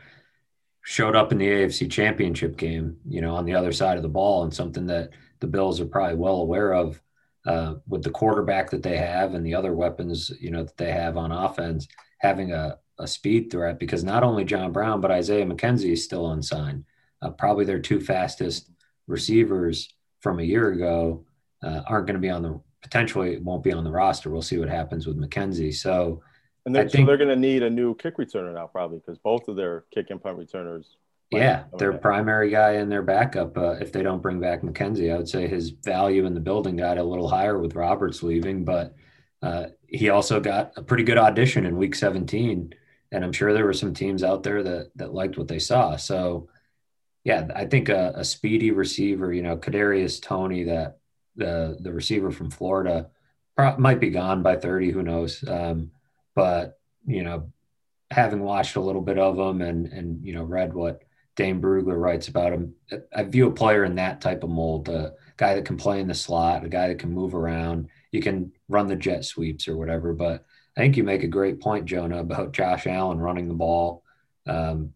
[0.82, 4.08] showed up in the AFC championship game, you know, on the other side of the
[4.08, 7.02] ball and something that the Bills are probably well aware of
[7.46, 10.90] uh, with the quarterback that they have and the other weapons, you know, that they
[10.90, 11.88] have on offense,
[12.20, 16.32] having a, a speed threat because not only John Brown, but Isaiah McKenzie is still
[16.32, 16.84] unsigned.
[17.22, 18.70] Uh, probably their two fastest
[19.06, 21.24] receivers from a year ago
[21.62, 24.30] uh, aren't going to be on the potentially won't be on the roster.
[24.30, 25.74] We'll see what happens with McKenzie.
[25.74, 26.22] So,
[26.64, 29.18] and then, think, so they're going to need a new kick returner now, probably because
[29.18, 30.96] both of their kick and punt returners.
[31.30, 32.00] Yeah, their back.
[32.00, 33.56] primary guy and their backup.
[33.58, 36.76] Uh, if they don't bring back McKenzie, I would say his value in the building
[36.76, 38.94] got a little higher with Roberts leaving, but
[39.42, 42.72] uh, he also got a pretty good audition in Week 17,
[43.12, 45.96] and I'm sure there were some teams out there that that liked what they saw.
[45.96, 46.48] So,
[47.24, 50.98] yeah, I think a, a speedy receiver, you know, Kadarius Toney, that
[51.38, 53.08] the the receiver from Florida
[53.78, 55.90] might be gone by 30 who knows um,
[56.34, 57.50] but you know
[58.10, 61.02] having watched a little bit of him and and you know read what
[61.36, 62.74] Dane Brugler writes about him
[63.14, 66.08] I view a player in that type of mold a guy that can play in
[66.08, 69.76] the slot a guy that can move around you can run the jet sweeps or
[69.76, 70.44] whatever but
[70.78, 74.04] I think you make a great point Jonah about Josh Allen running the ball
[74.46, 74.94] um,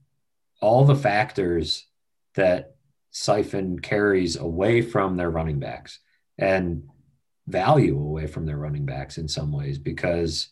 [0.61, 1.87] all the factors
[2.35, 2.77] that
[3.11, 5.99] siphon carries away from their running backs
[6.39, 6.85] and
[7.49, 10.49] value away from their running backs in some ways because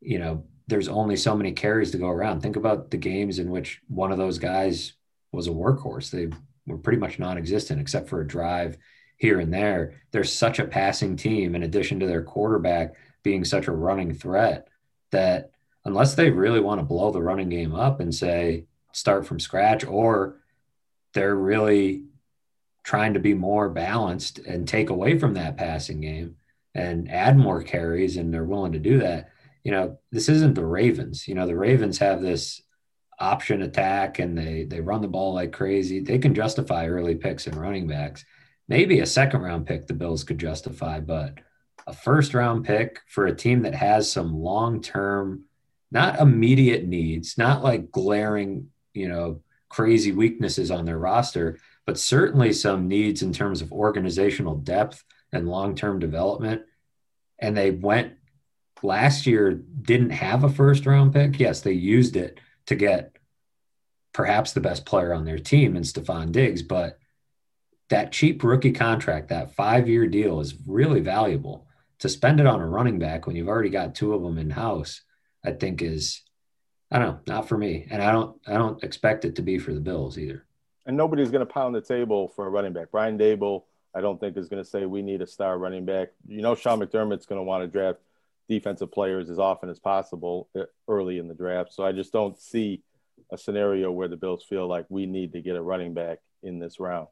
[0.00, 2.40] you know there's only so many carries to go around.
[2.40, 4.92] Think about the games in which one of those guys
[5.32, 6.10] was a workhorse.
[6.10, 6.28] They
[6.66, 8.76] were pretty much non-existent except for a drive
[9.16, 9.94] here and there.
[10.12, 14.68] They're such a passing team in addition to their quarterback being such a running threat
[15.12, 15.50] that
[15.84, 19.84] unless they really want to blow the running game up and say start from scratch
[19.84, 20.36] or
[21.14, 22.04] they're really
[22.82, 26.36] trying to be more balanced and take away from that passing game
[26.74, 29.30] and add more carries and they're willing to do that
[29.64, 31.28] you know this isn't the ravens.
[31.28, 32.62] You know the ravens have this
[33.18, 36.00] option attack and they they run the ball like crazy.
[36.00, 38.24] They can justify early picks and running backs.
[38.68, 41.34] Maybe a second round pick the bills could justify but
[41.90, 45.44] a first round pick for a team that has some long term
[45.90, 51.58] not immediate needs not like glaring you know crazy weaknesses on their roster
[51.90, 56.62] but certainly some needs in terms of organizational depth and long term development.
[57.38, 58.12] And they went
[58.82, 61.40] last year, didn't have a first round pick.
[61.40, 63.16] Yes, they used it to get
[64.12, 66.98] perhaps the best player on their team in Stefon Diggs, but
[67.88, 71.66] that cheap rookie contract, that five year deal is really valuable.
[72.00, 74.50] To spend it on a running back when you've already got two of them in
[74.50, 75.02] house,
[75.44, 76.22] I think is
[76.90, 77.86] I don't know, not for me.
[77.90, 80.46] And I don't I don't expect it to be for the Bills either
[80.86, 82.90] and nobody's going to pound the table for a running back.
[82.90, 83.62] Brian Daboll,
[83.94, 86.08] I don't think is going to say we need a star running back.
[86.26, 88.00] You know, Sean McDermott's going to want to draft
[88.48, 91.72] defensive players as often as possible uh, early in the draft.
[91.72, 92.82] So I just don't see
[93.30, 96.58] a scenario where the Bills feel like we need to get a running back in
[96.58, 97.06] this round.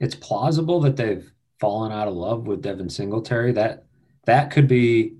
[0.00, 3.52] It's plausible that they've fallen out of love with Devin Singletary.
[3.52, 3.84] That
[4.26, 5.16] that could be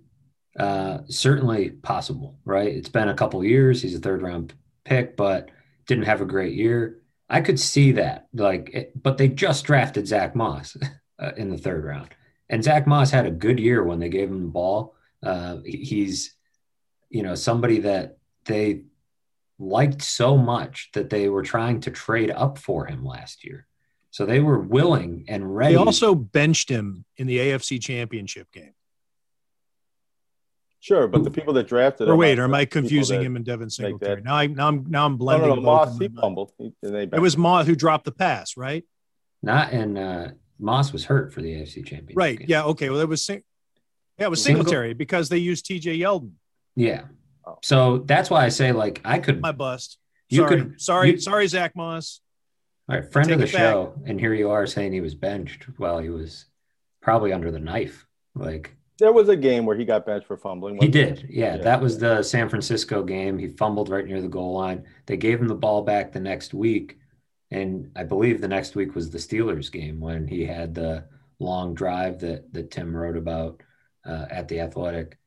[0.58, 2.68] uh, certainly possible, right?
[2.68, 3.82] It's been a couple years.
[3.82, 4.54] He's a third round
[4.84, 5.50] pick, but
[5.86, 7.00] didn't have a great year.
[7.28, 10.76] I could see that, like, but they just drafted Zach Moss
[11.18, 12.08] uh, in the third round,
[12.48, 14.94] and Zach Moss had a good year when they gave him the ball.
[15.22, 16.34] Uh, he's,
[17.10, 18.82] you know, somebody that they
[19.58, 23.66] liked so much that they were trying to trade up for him last year.
[24.10, 25.74] So they were willing and ready.
[25.74, 28.72] They also benched him in the AFC Championship game.
[30.86, 32.08] Sure, but the people that drafted.
[32.08, 34.22] Or wait, or am I confusing him and Devin Singletary?
[34.22, 35.48] Now I now I'm now I'm blending.
[35.48, 36.52] No, no, no Moss he fumbled.
[36.60, 38.84] it was Moss who dropped the pass, right?
[39.42, 40.28] Not and uh,
[40.60, 42.16] Moss was hurt for the AFC Championship.
[42.16, 42.38] Right.
[42.38, 42.46] Game.
[42.48, 42.62] Yeah.
[42.66, 42.88] Okay.
[42.88, 43.42] Well, it was Sing-
[44.16, 45.98] yeah, it was Singletary because they used T.J.
[45.98, 46.34] Yeldon.
[46.76, 47.06] Yeah.
[47.44, 47.58] Oh.
[47.64, 49.98] So that's why I say like I could my bust.
[50.28, 50.56] You sorry.
[50.56, 52.20] could sorry you, sorry Zach Moss.
[52.88, 54.08] All right, friend of the show, back.
[54.08, 56.44] and here you are saying he was benched while he was
[57.02, 58.06] probably under the knife.
[58.36, 60.78] Like There was a game where he got benched for fumbling.
[60.80, 61.26] He did.
[61.28, 63.38] Yeah, yeah, that was the San Francisco game.
[63.38, 64.84] He fumbled right near the goal line.
[65.04, 66.98] They gave him the ball back the next week.
[67.50, 71.04] And I believe the next week was the Steelers game when he had the
[71.38, 73.62] long drive that, that Tim wrote about
[74.04, 75.18] uh, at the Athletic.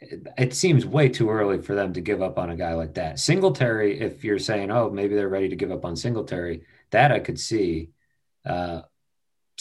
[0.00, 2.94] It, it seems way too early for them to give up on a guy like
[2.94, 3.20] that.
[3.20, 7.20] Singletary, if you're saying, oh, maybe they're ready to give up on Singletary, that I
[7.20, 7.90] could see.
[8.44, 8.82] Uh,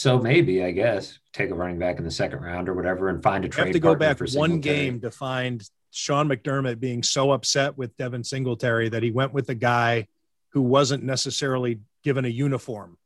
[0.01, 3.21] so maybe I guess take a running back in the second round or whatever and
[3.21, 3.67] find a trade.
[3.67, 8.23] have to go back one game to find Sean McDermott being so upset with Devin
[8.23, 10.07] Singletary that he went with a guy
[10.53, 12.97] who wasn't necessarily given a uniform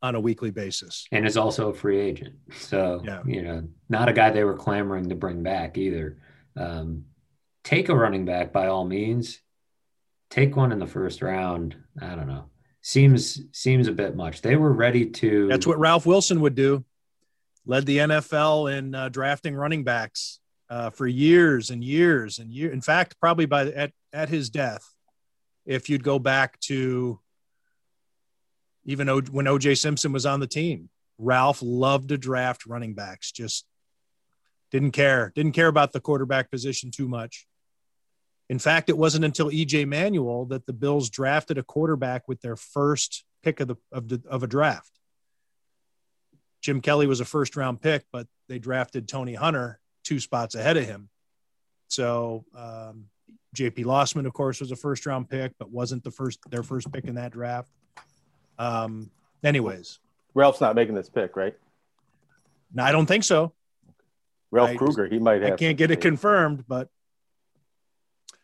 [0.00, 2.36] on a weekly basis and is also a free agent.
[2.56, 3.20] So yeah.
[3.26, 6.18] you know, not a guy they were clamoring to bring back either.
[6.56, 7.06] Um,
[7.64, 9.40] take a running back by all means.
[10.30, 11.74] Take one in the first round.
[12.00, 12.44] I don't know
[12.88, 14.40] seems seems a bit much.
[14.40, 15.46] They were ready to.
[15.46, 16.86] That's what Ralph Wilson would do.
[17.66, 22.72] Led the NFL in uh, drafting running backs uh, for years and years and years.
[22.72, 24.88] In fact, probably by at at his death,
[25.66, 27.20] if you'd go back to
[28.86, 33.30] even o, when OJ Simpson was on the team, Ralph loved to draft running backs.
[33.32, 33.66] Just
[34.70, 35.30] didn't care.
[35.34, 37.46] Didn't care about the quarterback position too much.
[38.48, 42.56] In fact, it wasn't until EJ Manuel that the Bills drafted a quarterback with their
[42.56, 44.90] first pick of the of, the, of a draft.
[46.62, 50.76] Jim Kelly was a first round pick, but they drafted Tony Hunter two spots ahead
[50.76, 51.10] of him.
[51.88, 53.06] So um,
[53.54, 56.90] JP Losman, of course, was a first round pick, but wasn't the first their first
[56.92, 57.70] pick in that draft.
[58.58, 59.10] Um,
[59.44, 59.98] anyways,
[60.34, 61.54] Ralph's not making this pick, right?
[62.72, 63.52] No, I don't think so.
[64.50, 65.52] Ralph I, Krueger, he might have.
[65.52, 66.88] I can't get it confirmed, but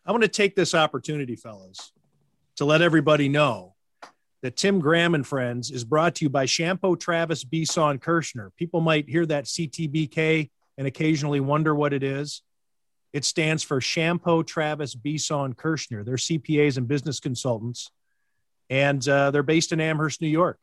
[0.06, 1.92] I want to take this opportunity, fellas,
[2.56, 3.74] to let everybody know
[4.42, 8.50] that Tim Graham and Friends is brought to you by Chiampou Travis Besaw Kershner.
[8.56, 12.42] People might hear that CTBK and occasionally wonder what it is.
[13.14, 16.04] It stands for Chiampou Travis Besaw Kershner.
[16.04, 17.90] They're CPAs and business consultants,
[18.68, 20.58] and uh, they're based in Amherst, New York.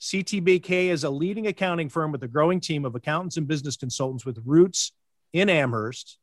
[0.00, 4.24] CTBK is a leading accounting firm with a growing team of accountants and business consultants
[4.24, 4.92] with roots
[5.32, 6.18] in Amherst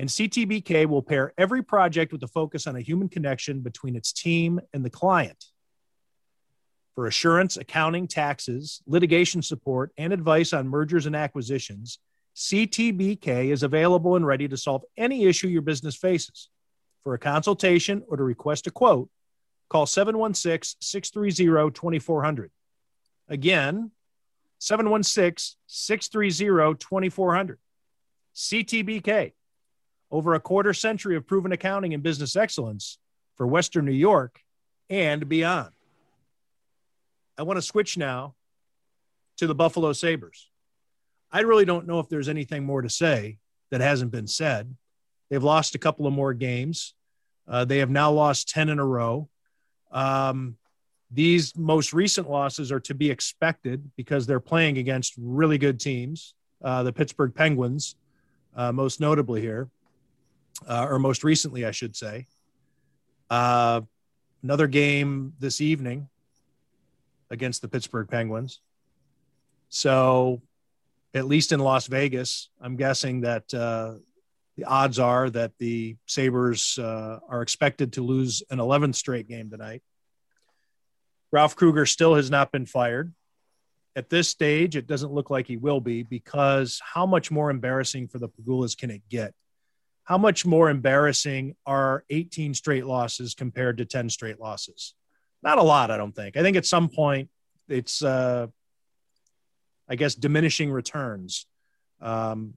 [0.00, 4.14] and CTBK will pair every project with a focus on a human connection between its
[4.14, 5.44] team and the client.
[6.94, 11.98] For assurance, accounting, taxes, litigation support, and advice on mergers and acquisitions,
[12.34, 16.48] CTBK is available and ready to solve any issue your business faces.
[17.04, 19.10] For a consultation or to request a quote,
[19.68, 22.50] call 716 630 2400.
[23.28, 23.90] Again,
[24.60, 27.58] 716 630 2400.
[28.34, 29.32] CTBK
[30.10, 32.98] over a quarter century of proven accounting and business excellence
[33.36, 34.40] for Western New York
[34.88, 35.70] and beyond.
[37.38, 38.34] I want to switch now
[39.38, 40.50] to the Buffalo Sabres.
[41.32, 43.38] I really don't know if there's anything more to say
[43.70, 44.74] that hasn't been said.
[45.30, 46.94] They've lost a couple of more games.
[47.48, 49.28] Uh, they have now lost 10 in a row.
[49.92, 50.56] Um,
[51.12, 56.34] these most recent losses are to be expected because they're playing against really good teams,
[56.62, 57.96] uh, the Pittsburgh Penguins,
[58.56, 59.68] uh, most notably here
[60.66, 62.26] uh, or most recently, I should say.
[63.28, 63.82] Uh,
[64.42, 66.08] another game this evening
[67.30, 68.60] against the Pittsburgh Penguins.
[69.68, 70.42] So,
[71.14, 73.94] at least in Las Vegas, I'm guessing that uh,
[74.56, 79.50] the odds are that the Sabres uh, are expected to lose an 11th straight game
[79.50, 79.82] tonight.
[81.32, 83.12] Ralph Krueger still has not been fired.
[83.96, 88.08] At this stage, it doesn't look like he will be because how much more embarrassing
[88.08, 89.34] for the Pegulas can it get?
[90.04, 94.94] How much more embarrassing are 18 straight losses compared to 10 straight losses?
[95.42, 96.36] Not a lot, I don't think.
[96.36, 97.30] I think at some point
[97.68, 98.48] it's, uh,
[99.88, 101.46] I guess, diminishing returns.
[102.00, 102.54] Um,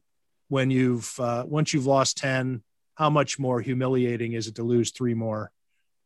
[0.50, 2.62] when you've uh, once you've lost 10,
[2.96, 5.52] how much more humiliating is it to lose three more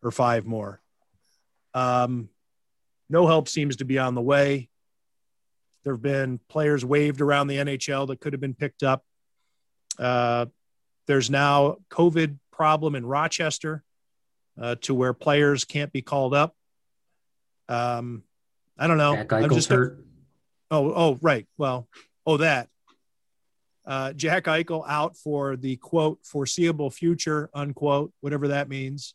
[0.01, 0.81] or five more?
[1.73, 2.29] Um,
[3.09, 4.69] no help seems to be on the way.
[5.83, 9.03] There have been players waived around the NHL that could have been picked up.
[9.97, 10.47] Uh,
[11.07, 13.83] there's now COVID problem in Rochester
[14.59, 16.55] uh, to where players can't be called up.
[17.69, 18.23] Um,
[18.77, 19.15] I don't know.
[19.15, 20.03] Jack I'm just hurt.
[20.69, 21.47] Oh, oh, right.
[21.57, 21.87] Well,
[22.25, 22.67] oh, that.
[23.85, 29.13] Uh, Jack Eichel out for the quote foreseeable future unquote whatever that means.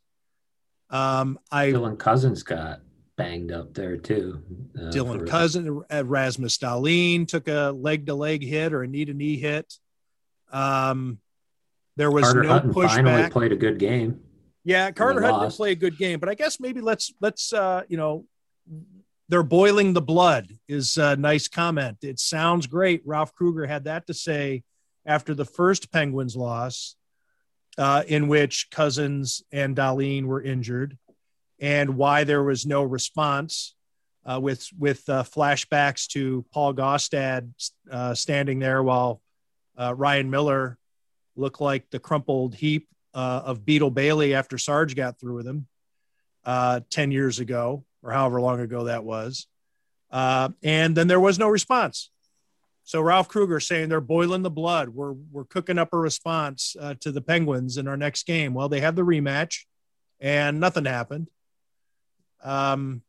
[0.89, 2.81] Um, I Dylan Cozens got
[3.17, 4.43] banged up there too.
[4.75, 5.27] Uh, Dylan for...
[5.27, 9.37] Cousin, uh, Rasmus Dahlin took a leg to leg hit or a knee to knee
[9.37, 9.75] hit.
[10.51, 11.19] Um,
[11.97, 12.95] there was Carter no Hutton pushback.
[12.97, 14.21] Finally played a good game.
[14.65, 17.83] Yeah, Carter Hutton did play a good game, but I guess maybe let's let's uh,
[17.89, 18.27] you know
[19.29, 21.99] they're boiling the blood is a nice comment.
[22.03, 23.03] It sounds great.
[23.05, 24.63] Ralph Krueger had that to say
[25.05, 26.97] after the first Penguins loss,
[27.77, 30.97] uh, in which Cozens and Dahlin were injured,
[31.59, 33.75] and why there was no response.
[34.25, 37.53] Uh, with with uh, flashbacks to Paul Gaustad
[37.91, 39.21] uh, standing there while
[39.77, 40.79] uh, Ryan Miller
[41.37, 45.67] looked like the crumpled heap uh, of Beetle Bailey after Sarge got through with him
[46.91, 49.47] ten years ago, or however long ago that was.
[50.11, 50.55] and
[50.97, 52.11] then there was no response.
[52.85, 54.89] So Ralph Krueger saying they're boiling the blood.
[54.89, 58.55] We're we're cooking up a response uh, to the Penguins in our next game.
[58.55, 59.65] Well, they had the rematch,
[60.21, 61.31] and nothing happened.
[62.43, 63.03] Um,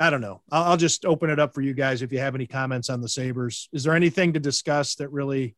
[0.00, 0.40] I don't know.
[0.50, 3.00] I'll, I'll just open it up for you guys if you have any comments on
[3.00, 3.68] the Sabres.
[3.72, 5.54] Is there anything to discuss that really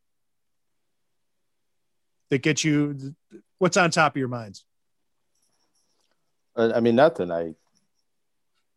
[2.32, 3.14] that gets you?
[3.58, 4.64] What's on top of your minds?
[6.56, 7.30] I mean, nothing.
[7.30, 7.54] I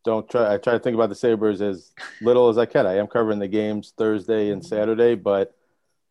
[0.03, 0.53] don't try.
[0.53, 2.85] I try to think about the Sabres as little as I can.
[2.85, 5.55] I am covering the games Thursday and Saturday, but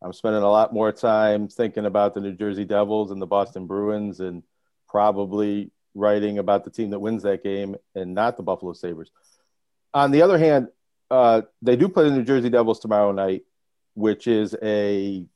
[0.00, 3.66] I'm spending a lot more time thinking about the New Jersey Devils and the Boston
[3.66, 4.42] Bruins, and
[4.88, 9.10] probably writing about the team that wins that game and not the Buffalo Sabres.
[9.92, 10.68] On the other hand,
[11.10, 13.42] uh, they do play the New Jersey Devils tomorrow night,
[13.92, 15.26] which is a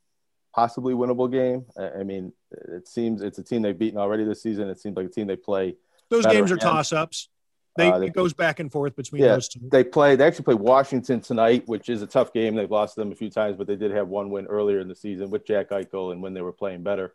[0.55, 1.67] possibly winnable game.
[1.79, 4.69] I, I mean, it seems it's a team they've beaten already this season.
[4.69, 5.77] It seems like a team they play.
[6.11, 7.29] Those games are toss ups.
[7.77, 9.61] They, uh, they, it goes back and forth between yeah, those two.
[9.71, 10.17] They play.
[10.17, 12.57] They actually play Washington tonight, which is a tough game.
[12.57, 14.97] They've lost them a few times, but they did have one win earlier in the
[14.97, 17.15] season with Jack Eichel and when they were playing better.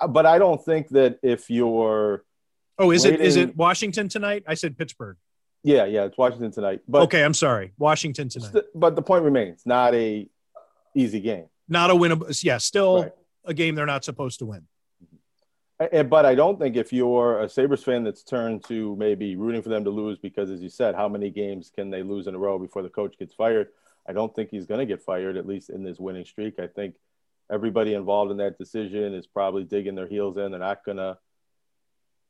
[0.00, 2.24] Uh, but I don't think that if you're
[2.78, 4.42] oh, is waiting, it is it Washington tonight?
[4.48, 5.16] I said Pittsburgh.
[5.62, 6.80] Yeah, yeah, it's Washington tonight.
[6.88, 8.64] But okay, I'm sorry, Washington tonight.
[8.74, 10.28] But the point remains, not a
[10.94, 11.46] easy game.
[11.68, 12.42] Not a winnable.
[12.42, 13.12] Yeah, still right.
[13.44, 14.66] a game they're not supposed to win.
[15.04, 16.08] Mm-hmm.
[16.08, 19.68] But I don't think if you're a Sabres fan that's turned to maybe rooting for
[19.68, 22.38] them to lose because, as you said, how many games can they lose in a
[22.38, 23.68] row before the coach gets fired?
[24.08, 26.58] I don't think he's going to get fired, at least in this winning streak.
[26.58, 26.94] I think
[27.52, 30.50] everybody involved in that decision is probably digging their heels in.
[30.50, 31.18] They're not going to,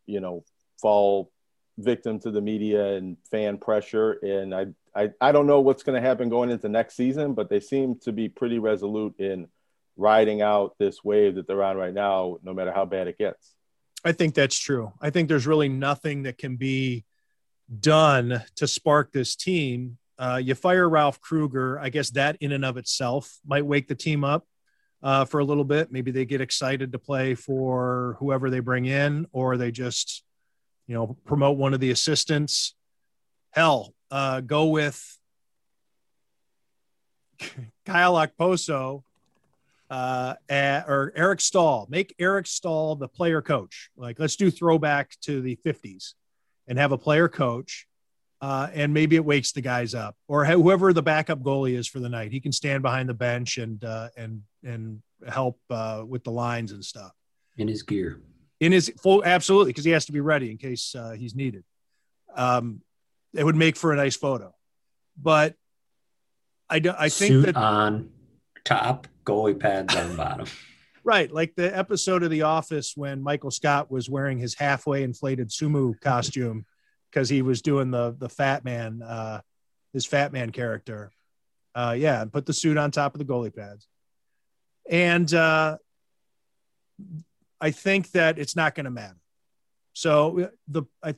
[0.06, 0.44] you know,
[0.82, 1.30] fall
[1.78, 4.12] victim to the media and fan pressure.
[4.12, 4.66] And I,
[4.98, 7.98] I, I don't know what's going to happen going into next season, but they seem
[8.00, 9.48] to be pretty resolute in–
[10.00, 13.56] riding out this wave that they're on right now, no matter how bad it gets.
[14.04, 14.92] I think that's true.
[15.00, 17.04] I think there's really nothing that can be
[17.80, 19.98] done to spark this team.
[20.16, 21.80] Uh, you fire Ralph Krueger.
[21.80, 24.46] I guess that in and of itself might wake the team up
[25.02, 25.90] uh, for a little bit.
[25.90, 30.22] Maybe they get excited to play for whoever they bring in, or they just,
[30.86, 32.76] you know, promote one of the assistants.
[33.50, 35.18] Hell, uh, go with
[37.86, 39.02] Kyle Okposo
[39.90, 41.86] uh, or Eric Staal.
[41.88, 43.90] Make Eric Staal the player coach.
[43.96, 46.14] Like, let's do throwback to the 50s
[46.66, 47.86] and have a player coach.
[48.40, 51.98] Uh, and maybe it wakes the guys up, or whoever the backup goalie is for
[51.98, 52.30] the night.
[52.30, 56.70] He can stand behind the bench and uh, and and help uh, with the lines
[56.70, 57.10] and stuff.
[57.56, 58.20] In his gear.
[58.60, 61.64] In his full, absolutely, because he has to be ready in case uh, he's needed.
[62.36, 62.80] Um,
[63.34, 64.54] it would make for a nice photo,
[65.20, 65.54] but
[66.70, 68.10] I do, I think Suit that on
[68.64, 70.46] top goalie pads on bottom.
[71.04, 75.48] Right, like the episode of The Office when Michael Scott was wearing his halfway inflated
[75.48, 76.66] sumo costume
[77.10, 79.40] because he was doing the the fat man, uh,
[79.92, 81.10] his fat man character.
[81.74, 83.86] Uh, yeah, and put the suit on top of the goalie pads.
[84.90, 85.78] And uh,
[87.60, 89.16] I think that it's not going to matter.
[89.92, 91.14] So the I,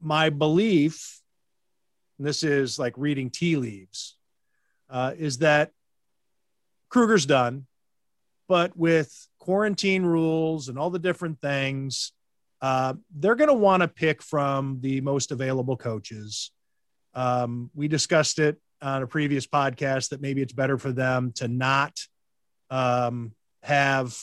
[0.00, 1.20] my belief,
[2.18, 4.16] this is like reading tea leaves,
[4.88, 5.70] uh, is that
[6.88, 7.66] Krueger's done,
[8.48, 12.12] but with quarantine rules and all the different things,
[12.62, 16.50] uh, they're going to want to pick from the most available coaches.
[17.14, 21.48] Um, we discussed it on a previous podcast that maybe it's better for them to
[21.48, 21.98] not
[22.70, 24.16] um, have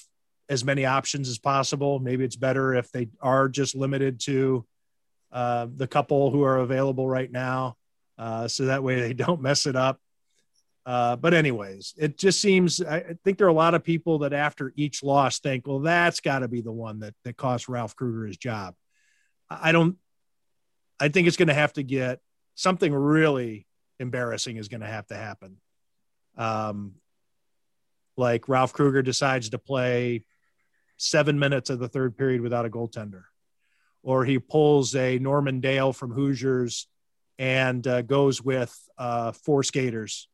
[0.50, 2.00] as many options as possible.
[2.00, 4.66] Maybe it's better if they are just limited to
[5.32, 7.78] uh, the couple who are available right now.
[8.22, 10.00] Uh, so that way they don't mess it up.
[10.86, 14.34] Uh, but anyways, it just seems I think there are a lot of people that
[14.34, 17.96] after each loss think, well, that's got to be the one that that cost Ralph
[17.96, 18.76] Krueger his job.
[19.50, 19.98] I don't.
[21.00, 22.20] I think it's going to have to get
[22.56, 23.68] something really
[24.00, 25.58] embarrassing is going to have to happen.
[26.38, 26.94] Um,
[28.18, 30.26] like Ralph Krueger decides to play
[30.98, 33.24] seven minutes of the third period without a goaltender,
[34.04, 36.88] or he pulls a Norman Dale from Hoosiers
[37.40, 40.28] and uh, goes with uh, four skaters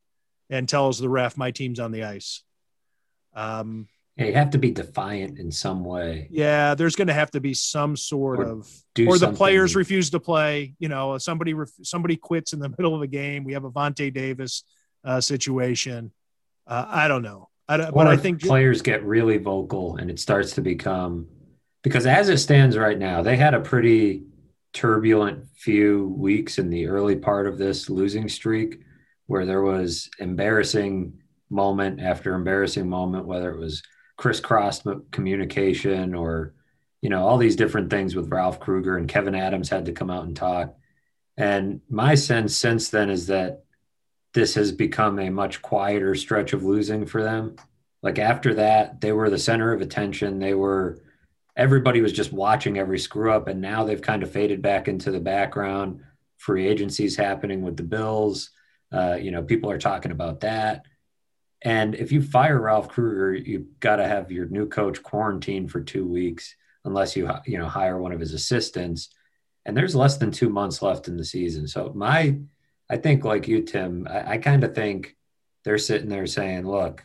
[0.50, 2.44] and tells the ref, "My team's on the ice."
[3.34, 3.88] Um,
[4.18, 6.28] yeah, you have to be defiant in some way.
[6.32, 8.70] Yeah, there's going to have to be some sort or of,
[9.06, 10.74] or the players refuse to play.
[10.80, 13.44] You know, somebody somebody quits in the middle of a game.
[13.44, 14.64] We have a Vontae Davis
[15.04, 16.12] uh, situation.
[16.66, 17.50] Uh, I don't know.
[17.70, 21.28] I, but I think players get really vocal and it starts to become
[21.84, 24.24] because as it stands right now, they had a pretty
[24.78, 28.80] turbulent few weeks in the early part of this losing streak
[29.26, 31.20] where there was embarrassing
[31.50, 33.82] moment after embarrassing moment, whether it was
[34.18, 36.54] crisscrossed communication or,
[37.02, 40.12] you know, all these different things with Ralph Krueger and Kevin Adams had to come
[40.12, 40.76] out and talk.
[41.38, 43.64] And my sense since then is that
[44.36, 47.56] this has become a much quieter stretch of losing for them.
[48.04, 50.38] Like after that, they were the center of attention.
[50.38, 51.02] They were
[51.58, 55.12] everybody was just watching every screw up and now they've kind of faded back into
[55.12, 56.02] the background.
[56.38, 58.52] Free agencies happening with the bills.
[58.94, 60.86] Uh, you know people are talking about that.
[61.64, 65.82] And if you fire ralph Krueger, you've got to have your new coach quarantined for
[65.82, 66.56] two weeks
[66.86, 69.10] unless you you know hire one of his assistants.
[69.66, 71.68] And there's less than two months left in the season.
[71.68, 72.38] So my
[72.90, 75.16] i think like you tim i, I kind of think
[75.64, 77.04] they're sitting there saying look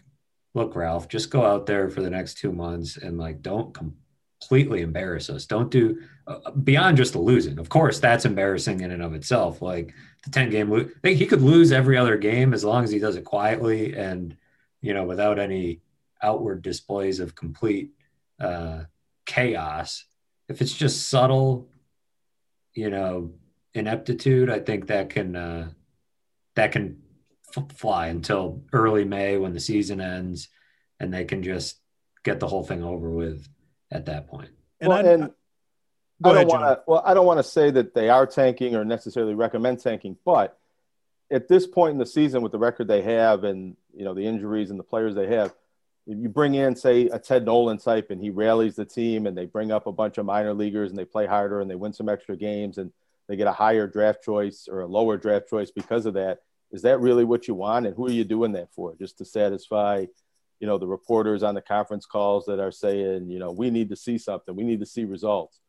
[0.54, 3.96] look ralph just go out there for the next two months and like don't com-
[4.42, 5.46] completely embarrass us.
[5.46, 7.58] Don't do uh, beyond just the losing.
[7.58, 9.62] Of course, that's embarrassing in and of itself.
[9.62, 12.98] Like the 10 game, lo- he could lose every other game as long as he
[12.98, 14.36] does it quietly and,
[14.80, 15.80] you know, without any
[16.22, 17.90] outward displays of complete
[18.40, 18.84] uh,
[19.26, 20.04] chaos.
[20.48, 21.68] If it's just subtle,
[22.74, 23.32] you know,
[23.74, 25.70] ineptitude, I think that can, uh,
[26.56, 27.00] that can
[27.56, 30.48] f- fly until early May when the season ends
[30.98, 31.78] and they can just
[32.24, 33.48] get the whole thing over with
[33.92, 34.50] at that point.
[34.80, 35.30] And, well, and
[36.24, 36.82] I don't want to.
[36.86, 40.58] Well, I don't want to say that they are tanking or necessarily recommend tanking, but
[41.30, 44.26] at this point in the season, with the record they have, and you know the
[44.26, 45.54] injuries and the players they have,
[46.06, 49.36] if you bring in say a Ted Nolan type, and he rallies the team, and
[49.36, 51.92] they bring up a bunch of minor leaguers, and they play harder, and they win
[51.92, 52.92] some extra games, and
[53.28, 56.40] they get a higher draft choice or a lower draft choice because of that.
[56.72, 57.86] Is that really what you want?
[57.86, 58.94] And who are you doing that for?
[58.96, 60.06] Just to satisfy
[60.62, 63.90] you know the reporters on the conference calls that are saying you know we need
[63.90, 65.60] to see something we need to see results.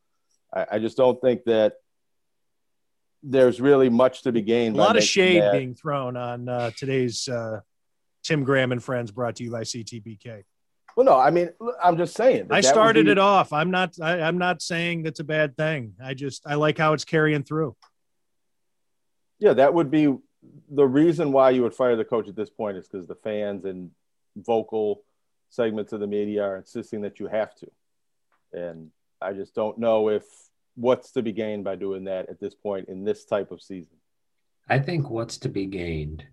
[0.53, 1.73] I, I just don't think that
[3.23, 5.51] there's really much to be gained a lot of shade that.
[5.51, 7.59] being thrown on uh, today's uh,
[8.21, 10.43] tim graham and friends brought to you by ctbk
[10.95, 11.49] well no i mean
[11.83, 13.13] i'm just saying i started be...
[13.13, 13.51] it off.
[13.51, 15.93] I'm not I, i'm not saying that's a bad thing.
[16.01, 17.75] I just i like how it's carrying through.
[19.39, 20.15] Yeah that would be
[20.69, 23.65] the reason why you would fire the coach at this point is because the fans
[23.65, 23.89] and
[24.35, 25.03] vocal
[25.49, 27.67] segments of the media are insisting that you have to.
[28.53, 28.89] And
[29.21, 30.23] I just don't know if
[30.75, 33.95] what's to be gained by doing that at this point in this type of season.
[34.67, 36.25] I think what's to be gained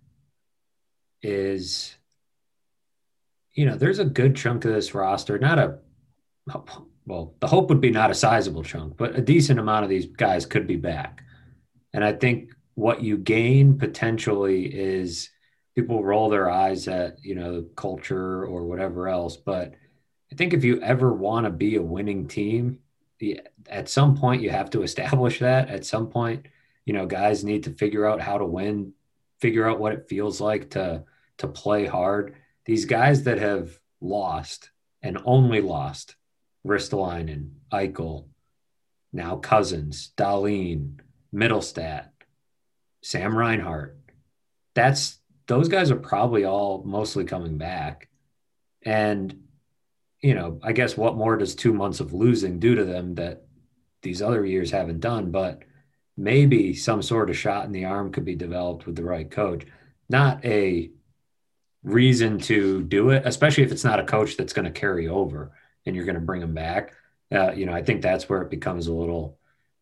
[1.21, 1.95] is,
[3.53, 5.77] you know, there's a good chunk of this roster, not a,
[7.05, 10.05] well, the hope would be not a sizable chunk, but a decent amount of these
[10.05, 11.23] guys could be back.
[11.93, 15.29] And I think what you gain potentially is
[15.75, 19.73] people roll their eyes at you know culture or whatever else but
[20.31, 22.79] i think if you ever want to be a winning team
[23.69, 26.45] at some point you have to establish that at some point
[26.85, 28.93] you know guys need to figure out how to win
[29.39, 31.03] figure out what it feels like to
[31.37, 34.69] to play hard these guys that have lost
[35.01, 36.15] and only lost
[36.65, 38.27] Ristolainen, Eichel,
[39.11, 40.99] now Cozens, Dahlin,
[41.33, 42.09] Mittelstadt,
[43.01, 43.97] Sam Reinhart.
[44.75, 45.19] That's
[45.51, 48.07] those guys are probably all mostly coming back.
[48.83, 49.43] And,
[50.21, 53.43] you know, I guess what more does two months of losing do to them that
[54.01, 55.29] these other years haven't done?
[55.29, 55.63] But
[56.15, 59.65] maybe some sort of shot in the arm could be developed with the right coach.
[60.07, 60.91] Not a
[61.83, 65.51] reason to do it, especially if it's not a coach that's going to carry over
[65.85, 66.93] and you're going to bring them back.
[67.29, 69.37] Uh, you know, I think that's where it becomes a little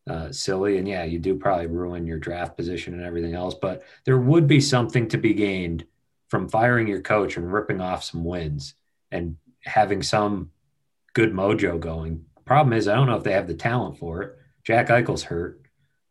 [0.09, 0.77] uh, silly.
[0.77, 4.47] And yeah, you do probably ruin your draft position and everything else, but there would
[4.47, 5.85] be something to be gained
[6.27, 8.73] from firing your coach and ripping off some wins
[9.11, 10.51] and having some
[11.13, 12.25] good mojo going.
[12.45, 14.35] Problem is, I don't know if they have the talent for it.
[14.63, 15.61] Jack Eichel's hurt.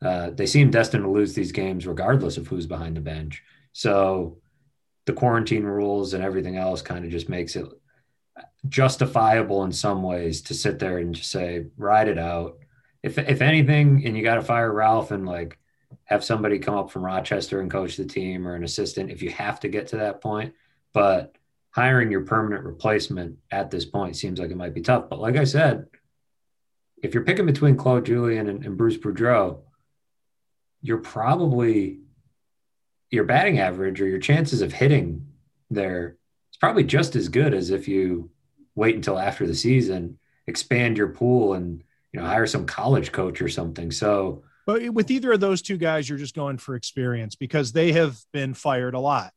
[0.01, 3.43] Uh, they seem destined to lose these games regardless of who's behind the bench.
[3.73, 4.39] So
[5.07, 7.67] the quarantine rules and everything else kind of just makes it
[8.69, 12.59] justifiable in some ways to sit there and just say, ride it out
[13.03, 15.59] if if anything, and you got to fire Ralph and like
[16.05, 19.31] have somebody come up from Rochester and coach the team or an assistant if you
[19.31, 20.55] have to get to that point.
[20.93, 21.35] But
[21.71, 25.09] hiring your permanent replacement at this point seems like it might be tough.
[25.09, 25.87] But like I said,
[27.03, 29.61] if you're picking between Claude Julien and, and Bruce Boudreau,
[30.83, 32.01] you're probably
[33.11, 35.27] your batting average or your chances of hitting
[35.71, 36.17] there
[36.51, 38.31] is probably just as good as if you
[38.75, 41.83] wait until after the season, expand your pool and
[42.13, 43.91] you know, hire some college coach or something.
[43.91, 47.93] So, but with either of those two guys, you're just going for experience because they
[47.93, 49.33] have been fired a lot.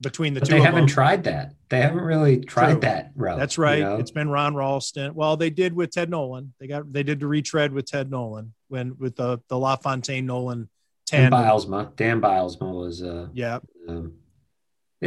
[0.00, 0.54] between the but two.
[0.56, 0.88] They haven't them.
[0.88, 1.54] tried that.
[1.70, 2.80] They haven't really tried True.
[2.80, 3.38] that route.
[3.38, 3.78] That's right.
[3.78, 3.96] you know?
[3.96, 5.14] It's been Ron Rolston.
[5.14, 6.52] Well, they did with Ted Nolan.
[6.60, 10.68] They got they did the retread with Ted Nolan when with the the LaFontaine Nolan
[11.10, 11.30] Dan.
[11.32, 11.94] Bylsma.
[11.96, 13.02] Dan Bylsma was.
[13.02, 14.14] Uh, Yeah, um,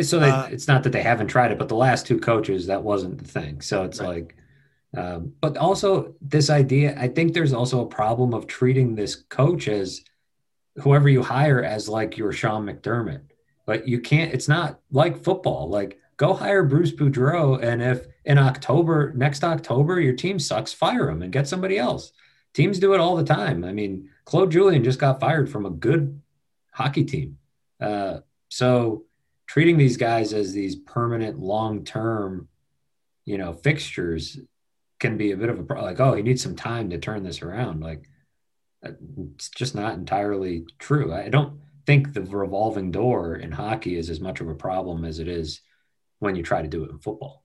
[0.02, 2.68] so they, Uh, it's not that they haven't tried it, but the last two coaches
[2.68, 3.62] that wasn't the thing.
[3.62, 4.08] So it's Right.
[4.08, 4.36] like,
[4.98, 6.96] um, but also this idea.
[7.00, 10.02] I think there's also a problem of treating this coach as
[10.78, 13.22] whoever you hire as like your Sean McDermott.
[13.68, 14.34] Like you can't.
[14.34, 15.70] It's not like football.
[15.70, 21.10] Like go hire Bruce Boudreau, and if in October next October your team sucks, fire
[21.10, 22.12] him and get somebody else.
[22.54, 23.64] Teams do it all the time.
[23.64, 26.20] I mean, Claude Julien just got fired from a good
[26.74, 27.38] hockey team.
[27.80, 28.20] Uh,
[28.50, 29.06] so
[29.46, 32.48] treating these guys as these permanent, long-term,
[33.26, 34.40] you know, fixtures
[35.00, 36.00] can be a bit of a like.
[36.00, 37.82] Oh, he needs some time to turn this around.
[37.82, 38.10] Like
[38.84, 41.14] it's just not entirely true.
[41.14, 45.20] I don't think the revolving door in hockey is as much of a problem as
[45.20, 45.62] it is
[46.20, 47.44] when you try to do it in football.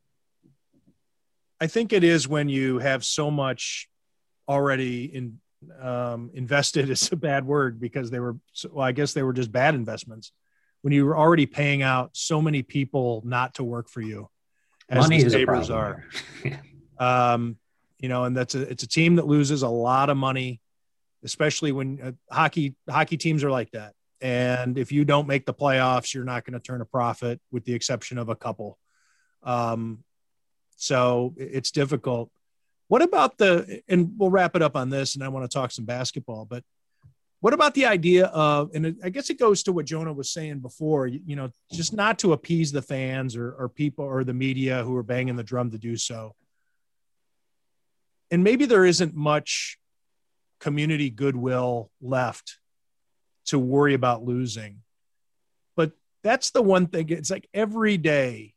[1.61, 3.89] I think it is when you have so much
[4.49, 5.39] already in
[5.81, 9.33] um, invested is a bad word because they were so- well, I guess they were
[9.33, 10.33] just bad investments.
[10.83, 14.29] When you were already paying out so many people not to work for you,
[14.91, 15.73] as Money the is a problem.
[15.73, 16.05] are.
[16.99, 17.57] um,
[17.99, 20.61] you know, and that's a it's a team that loses a lot of money,
[21.23, 23.95] especially when uh, hockey hockey teams are like that.
[24.21, 27.65] And if you don't make the playoffs, you're not going to turn a profit, with
[27.65, 28.79] the exception of a couple.
[29.43, 30.03] Um,
[30.77, 32.31] so it's difficult.
[32.89, 33.83] What about the?
[33.89, 36.45] And we'll wrap it up on this, and I want to talk some basketball.
[36.45, 36.65] But
[37.41, 38.71] what about the idea of?
[38.75, 41.07] And I guess it goes to what Jonah was saying before.
[41.07, 44.83] You, you know, just not to appease the fans or, or people or the media
[44.83, 46.35] who are banging the drum to do so
[48.31, 49.79] and maybe there isn't much
[50.61, 52.59] community goodwill left
[53.47, 54.81] to worry about losing.
[55.77, 57.11] But that's the one thing.
[57.11, 58.55] It's like every day,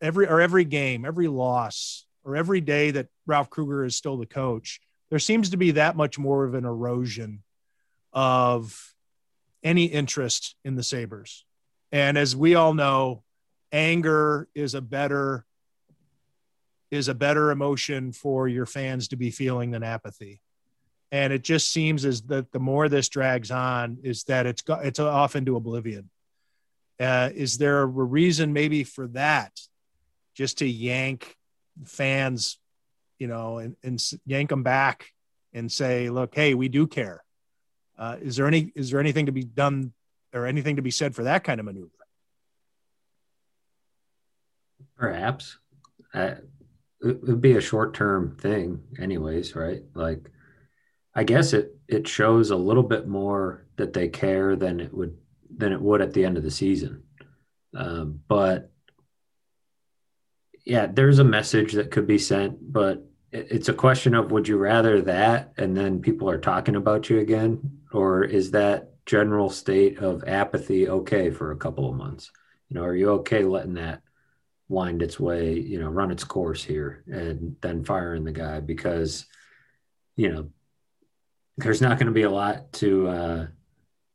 [0.00, 4.26] every or every game, every loss, or every day that Ralph Krueger is still the
[4.26, 7.42] coach, there seems to be that much more of an erosion
[8.12, 8.94] of
[9.62, 11.44] any interest in the Sabres.
[11.90, 13.22] And as we all know,
[13.70, 15.44] anger is a better
[16.92, 20.42] is a better emotion for your fans to be feeling than apathy.
[21.10, 25.00] And it just seems as that the more this drags on, is that it's it's
[25.00, 26.10] off into oblivion.
[27.00, 29.58] Uh, is there a reason maybe for that,
[30.34, 31.34] just to yank
[31.86, 32.58] fans,
[33.18, 35.06] you know, and, and yank them back
[35.54, 37.24] and say, look, hey, we do care.
[37.98, 39.92] Uh, is there any is there anything to be done
[40.34, 41.90] or anything to be said for that kind of maneuver?
[44.96, 45.58] Perhaps.
[46.12, 46.34] Uh,
[47.02, 49.82] it would be a short term thing, anyways, right?
[49.94, 50.30] Like,
[51.14, 55.16] I guess it it shows a little bit more that they care than it would
[55.54, 57.02] than it would at the end of the season.
[57.74, 58.70] Um, but
[60.64, 64.48] yeah, there's a message that could be sent, but it, it's a question of would
[64.48, 69.50] you rather that and then people are talking about you again, or is that general
[69.50, 72.30] state of apathy okay for a couple of months?
[72.68, 74.02] You know, are you okay letting that
[74.72, 79.26] wind its way, you know, run its course here and then firing the guy because,
[80.16, 80.48] you know,
[81.58, 83.46] there's not going to be a lot to, uh,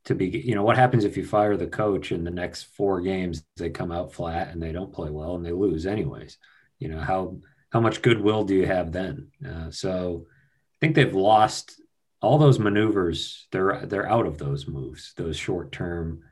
[0.05, 3.01] to be, you know, what happens if you fire the coach in the next four
[3.01, 6.39] games, they come out flat and they don't play well and they lose anyways,
[6.79, 7.37] you know, how,
[7.69, 9.27] how much goodwill do you have then?
[9.47, 11.79] Uh, so I think they've lost
[12.19, 13.47] all those maneuvers.
[13.51, 16.23] They're, they're out of those moves, those short-term,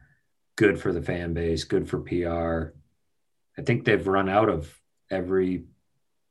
[0.55, 2.73] good for the fan base, good for PR,
[3.57, 4.73] I think they've run out of
[5.09, 5.65] every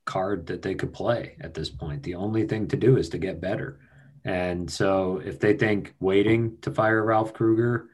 [0.04, 2.02] card that they could play at this point.
[2.02, 3.80] The only thing to do is to get better.
[4.24, 7.88] And so if they think waiting to fire Ralph Krueger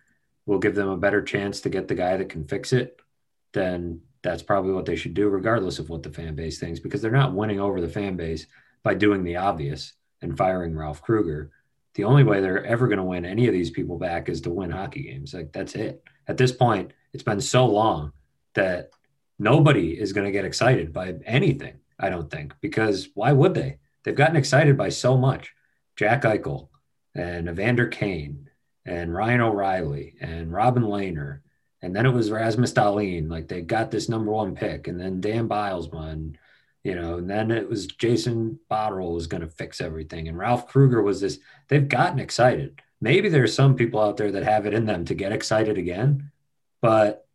[0.47, 3.01] will give them a better chance to get the guy that can fix it,
[3.53, 7.01] then that's probably what they should do, regardless of what the fan base thinks, because
[7.03, 8.47] they're not winning over the fan base
[8.83, 11.51] by doing the obvious and firing Ralph Krueger.
[11.95, 14.51] The only way they're ever going to win any of these people back is to
[14.51, 15.35] win hockey games.
[15.35, 16.05] Like that's it.
[16.29, 18.13] At this point, it's been so long
[18.55, 18.91] that
[19.41, 23.79] nobody is going to get excited by anything, I don't think, because why would they?
[24.05, 25.53] They've gotten excited by so much.
[25.97, 26.69] Jack Eichel
[27.15, 28.49] and Evander Kane
[28.87, 31.41] and Ryan O'Reilly and Robin Lehner.
[31.83, 33.31] And then it was Rasmus Dahlin.
[33.31, 34.89] Like they got this number one pick.
[34.89, 36.13] And then Dan Bylsma.
[36.13, 36.39] And,
[36.85, 40.29] you know, and then it was Jason Botterill was going to fix everything.
[40.29, 41.39] And Ralph Krueger was this.
[41.69, 42.81] They've gotten excited.
[43.01, 46.31] Maybe there's some people out there that have it in them to get excited again.
[46.81, 47.27] But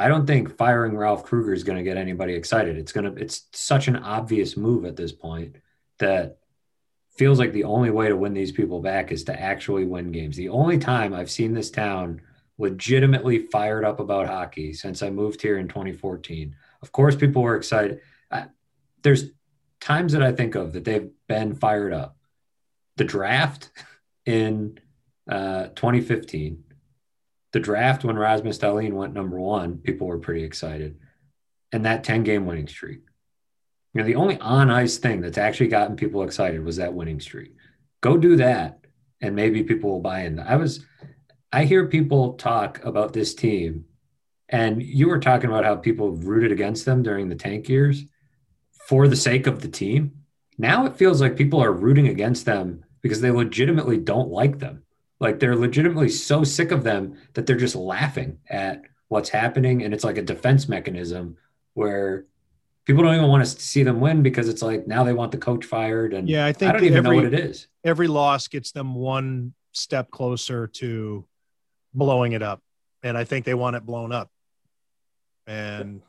[0.00, 2.76] I don't think firing Ralph Krueger is going to get anybody excited.
[2.76, 5.56] It's going to it's such an obvious move at this point
[5.98, 6.38] that
[7.16, 10.36] feels like the only way to win these people back is to actually win games.
[10.36, 12.22] The only time I've seen this town
[12.56, 16.56] legitimately fired up about hockey since I moved here in 2014.
[16.82, 18.00] Of course, people were excited.
[18.30, 18.46] I,
[19.02, 19.30] there's
[19.80, 22.16] times that I think of that they've been fired up.
[22.96, 23.70] The draft
[24.24, 24.78] in
[25.28, 26.64] uh, 2015,
[27.52, 30.98] the draft when Rasmus Dahlin went number one, people were pretty excited.
[31.72, 33.00] And that 10 game winning streak.
[33.92, 37.20] You know, the only on ice thing that's actually gotten people excited was that winning
[37.20, 37.54] streak.
[38.00, 38.84] Go do that,
[39.20, 40.38] and maybe people will buy in.
[40.38, 40.86] I was,
[41.52, 43.86] I hear people talk about this team,
[44.48, 48.04] and you were talking about how people rooted against them during the tank years
[48.86, 50.12] for the sake of the team.
[50.56, 54.84] Now it feels like people are rooting against them because they legitimately don't like them.
[55.20, 59.82] Like they're legitimately so sick of them that they're just laughing at what's happening.
[59.82, 61.36] And it's like a defense mechanism
[61.74, 62.24] where
[62.86, 65.38] people don't even want to see them win because it's like now they want the
[65.38, 66.14] coach fired.
[66.14, 67.68] And yeah, I think I don't even every, know what it is.
[67.84, 71.26] Every loss gets them one step closer to
[71.92, 72.62] blowing it up.
[73.02, 74.30] And I think they want it blown up.
[75.46, 76.00] And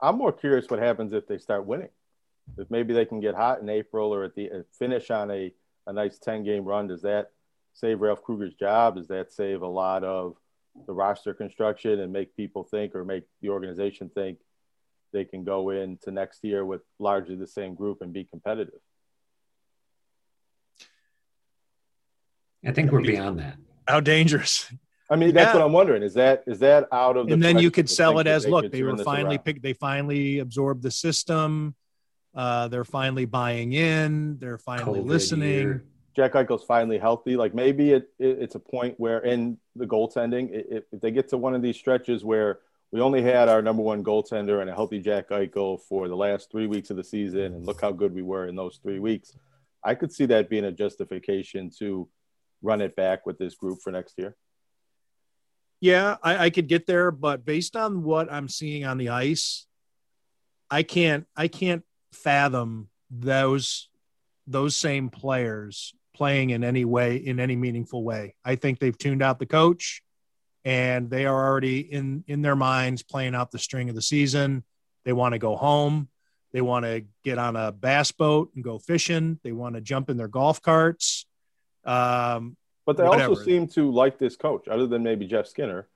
[0.00, 1.88] I'm more curious what happens if they start winning.
[2.58, 5.52] If maybe they can get hot in April or at the uh, finish on a,
[5.86, 7.30] a nice 10 game run, does that
[7.74, 8.96] save Ralph Krueger's job?
[8.96, 10.36] Does that save a lot of
[10.86, 14.38] the roster construction and make people think or make the organization think
[15.12, 18.80] they can go into next year with largely the same group and be competitive?
[22.66, 23.56] I think we're beyond that.
[23.86, 24.72] How dangerous.
[25.10, 25.60] I mean, that's yeah.
[25.60, 26.02] what I'm wondering.
[26.02, 27.34] Is that is that out of the?
[27.34, 29.62] And then you could sell it as, look, they were finally picked.
[29.62, 31.74] They finally absorbed the system.
[32.34, 34.38] Uh, they're finally buying in.
[34.38, 35.50] They're finally COVID listening.
[35.50, 35.84] Year.
[36.14, 37.36] Jack Eichel's finally healthy.
[37.36, 41.28] Like maybe it, it, it's a point where in the goaltending, if, if they get
[41.30, 42.60] to one of these stretches where
[42.92, 46.50] we only had our number one goaltender and a healthy Jack Eichel for the last
[46.50, 49.36] three weeks of the season, and look how good we were in those three weeks.
[49.82, 52.08] I could see that being a justification to
[52.62, 54.36] run it back with this group for next year.
[55.80, 59.66] Yeah, I, I could get there, but based on what I'm seeing on the ice,
[60.70, 63.88] I can't I can't fathom those
[64.46, 68.34] those same players playing in any way in any meaningful way.
[68.44, 70.02] I think they've tuned out the coach
[70.64, 74.64] and they are already in in their minds playing out the string of the season.
[75.04, 76.08] They want to go home.
[76.52, 79.38] They want to get on a bass boat and go fishing.
[79.42, 81.26] They want to jump in their golf carts.
[81.84, 82.56] Um,
[82.86, 83.30] but they whatever.
[83.30, 85.88] also seem to like this coach, other than maybe Jeff Skinner.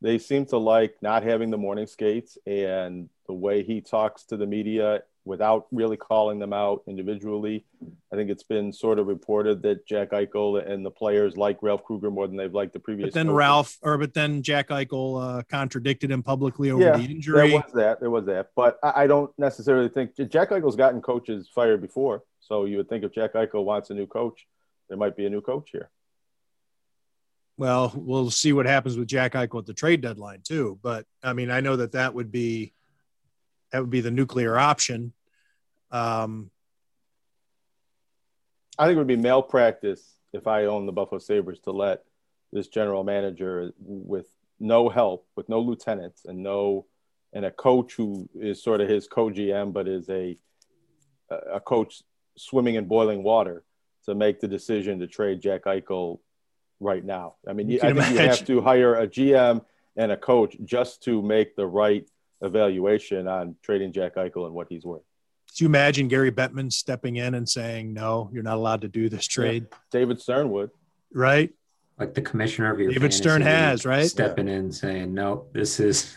[0.00, 4.36] They seem to like not having the morning skates and the way he talks to
[4.36, 7.64] the media without really calling them out individually.
[8.12, 11.84] I think it's been sort of reported that Jack Eichel and the players like Ralph
[11.84, 13.08] Krueger more than they've liked the previous.
[13.08, 13.36] But then coaches.
[13.36, 17.50] Ralph, or but then Jack Eichel uh, contradicted him publicly over yeah, the injury.
[17.50, 18.00] There was that.
[18.00, 18.50] There was that.
[18.56, 22.24] But I, I don't necessarily think Jack Eichel's gotten coaches fired before.
[22.40, 24.46] So you would think if Jack Eichel wants a new coach,
[24.88, 25.90] there might be a new coach here.
[27.56, 30.78] Well, we'll see what happens with Jack Eichel at the trade deadline too.
[30.82, 32.72] But I mean, I know that that would be
[33.72, 35.12] that would be the nuclear option.
[35.90, 36.50] Um,
[38.78, 42.04] I think it would be malpractice if I own the Buffalo Sabres to let
[42.52, 44.26] this general manager with
[44.60, 46.86] no help, with no lieutenants and no
[47.32, 50.36] and a coach who is sort of his co-GM but is a
[51.50, 52.02] a coach
[52.36, 53.64] swimming in boiling water
[54.04, 56.18] to make the decision to trade Jack Eichel
[56.78, 57.36] right now.
[57.48, 58.12] I mean, I think imagine.
[58.12, 59.64] you have to hire a GM
[59.96, 62.08] and a coach just to make the right
[62.42, 65.02] evaluation on trading Jack Eichel and what he's worth.
[65.56, 69.08] Do you imagine Gary Bettman stepping in and saying, "No, you're not allowed to do
[69.08, 69.66] this trade"?
[69.70, 69.78] Yeah.
[69.90, 70.70] David Stern would,
[71.12, 71.52] right?
[71.98, 74.54] Like the commissioner of your David Stern has right stepping yeah.
[74.54, 76.16] in saying, "No, this is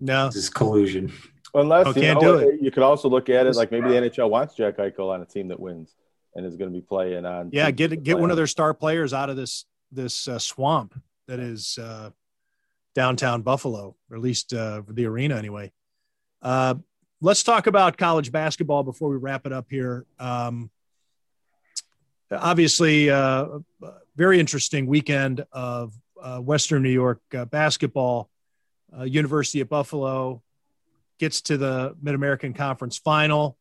[0.00, 1.12] no, this is collusion."
[1.54, 2.60] Unless oh, you can't know, do it.
[2.60, 5.24] You could also look at it like maybe the NHL wants Jack Eichel on a
[5.24, 5.94] team that wins
[6.34, 7.50] and is going to be playing on.
[7.52, 10.94] Yeah, get get one of their star players out of this this uh, swamp
[11.26, 12.10] that is uh,
[12.96, 15.70] downtown Buffalo, or at least uh, the arena anyway.
[16.40, 16.74] Uh,
[17.20, 20.06] let's talk about college basketball before we wrap it up here.
[20.18, 20.70] Um,
[22.30, 23.58] obviously, uh,
[24.16, 28.30] very interesting weekend of uh, Western New York uh, basketball.
[28.98, 30.42] Uh, University of Buffalo
[31.18, 33.58] gets to the Mid American Conference final.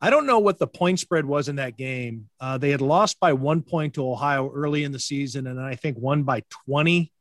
[0.00, 2.28] I don't know what the point spread was in that game.
[2.58, 5.96] They had lost by one point to Ohio early in the season, and I think
[5.98, 7.12] won by 20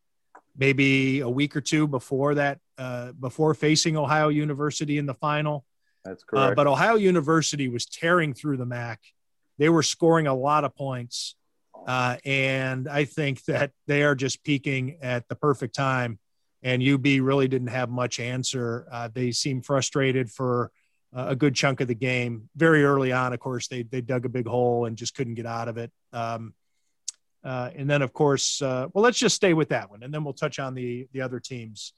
[0.58, 5.66] maybe a week or two before that, uh, before facing Ohio University in the final.
[6.03, 6.51] That's uh, correct.
[6.51, 9.01] Uh, but Ohio University was tearing through the MAC.
[9.58, 11.36] They were scoring a lot of points.
[11.88, 16.20] Uh, and I think that they are just peaking at the perfect time.
[16.64, 18.88] And UB really didn't have much answer.
[18.91, 20.72] Uh, they seemed frustrated for
[21.14, 22.49] a good chunk of the game.
[22.58, 25.45] Very early on, of course, they, they dug a big hole and just couldn't get
[25.45, 25.91] out of it.
[26.12, 26.53] Um,
[27.46, 30.24] Uh, and then, of course, uh, well, let's just stay with that one, and then
[30.24, 31.93] we'll touch on the the other teams.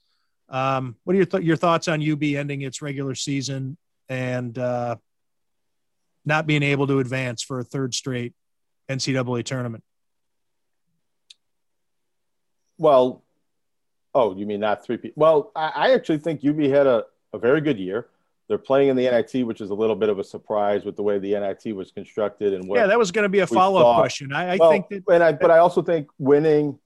[0.50, 3.78] Um, what are your th- your thoughts on UB ending its regular season
[4.10, 4.96] and uh,
[6.26, 8.34] not being able to advance for a third straight
[8.90, 9.82] NCAA tournament?
[12.76, 13.24] Well,
[14.14, 15.12] oh, you mean not three?
[15.16, 18.08] Well, I, I actually think UB had a, a very good year.
[18.48, 21.02] They're playing in the NIT, which is a little bit of a surprise with the
[21.02, 22.78] way the NIT was constructed and what.
[22.78, 24.32] Yeah, that was going to be a follow up question.
[24.32, 26.78] I, I well, think that, and I, but I also think winning,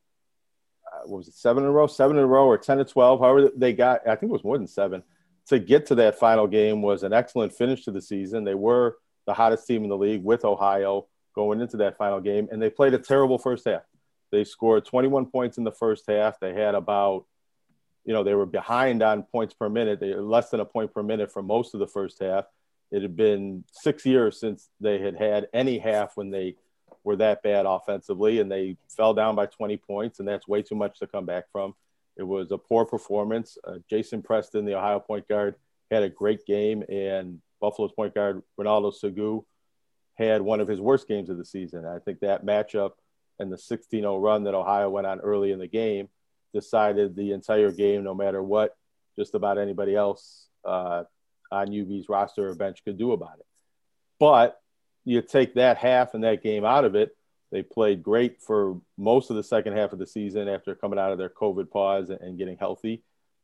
[0.93, 2.85] uh, what was it, seven in a row, seven in a row, or ten to
[2.85, 4.01] twelve, however they got.
[4.07, 5.05] I think it was more than seven
[5.49, 8.45] to get to that final game was an excellent finish to the season.
[8.45, 8.97] They were
[9.27, 12.71] the hottest team in the league with Ohio going into that final game, and they
[12.71, 13.83] played a terrible first half.
[14.31, 16.41] They scored 21 points in the first half.
[16.41, 17.27] They had about
[18.05, 20.01] you know, they were behind on points per minute.
[20.01, 22.45] They were less than a point per minute for most of the first half.
[22.91, 26.57] It had been six years since they had had any half when they
[27.05, 30.75] were that bad offensively, and they fell down by 20 points, and that's way too
[30.75, 31.75] much to come back from.
[32.17, 33.57] It was a poor performance.
[33.65, 35.55] Uh, Jason Preston, the Ohio point guard,
[35.91, 39.45] had a great game, and Buffalo's point guard Ronaldo Segu
[40.15, 41.87] had one of his worst games of the season.
[41.87, 42.93] I think that matchup
[43.39, 46.09] and the 16-0 run that Ohio went on early in the game–
[46.53, 48.77] decided the entire game, no matter what
[49.17, 51.05] just about anybody else uh,
[51.51, 53.47] on UB's roster or bench could do about it.
[54.19, 54.61] But
[55.05, 57.17] you take that half and that game out of it,
[57.51, 61.13] they played great for most of the second half of the season after coming out
[61.13, 63.03] of their COVID pause and getting healthy.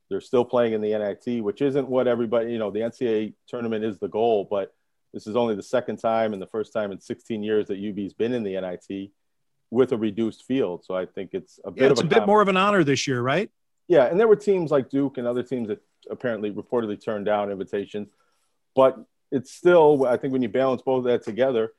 [0.08, 3.84] They're still playing in the NIT, which isn't what everybody, you know, the NCAA tournament
[3.84, 4.72] is the goal, but
[5.12, 8.14] this is only the second time and the first time in 16 years that UB's
[8.14, 9.10] been in the NIT
[9.70, 10.84] with a reduced field.
[10.84, 12.56] So I think it's a bit yeah, it's of a, a bit more of an
[12.56, 13.50] honor this year, right?
[13.86, 17.50] Yeah, and there were teams like Duke and other teams that apparently reportedly turned down
[17.50, 18.08] invitations,
[18.74, 18.98] but
[19.30, 21.72] it's still I think when you balance both of that together,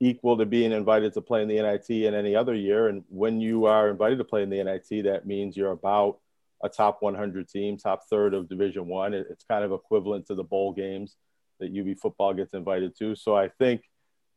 [0.00, 2.88] equal to being invited to play in the NIT in any other year.
[2.88, 6.18] And when you are invited to play in the NIT, that means you're about
[6.62, 9.14] a top 100 team, top third of Division One.
[9.14, 11.16] It's kind of equivalent to the bowl games
[11.60, 13.14] that UB football gets invited to.
[13.16, 13.82] So I think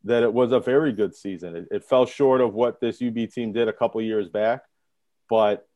[0.04, 1.56] that it was a very good season.
[1.56, 4.62] It, it fell short of what this UB team did a couple years back,
[5.28, 5.68] but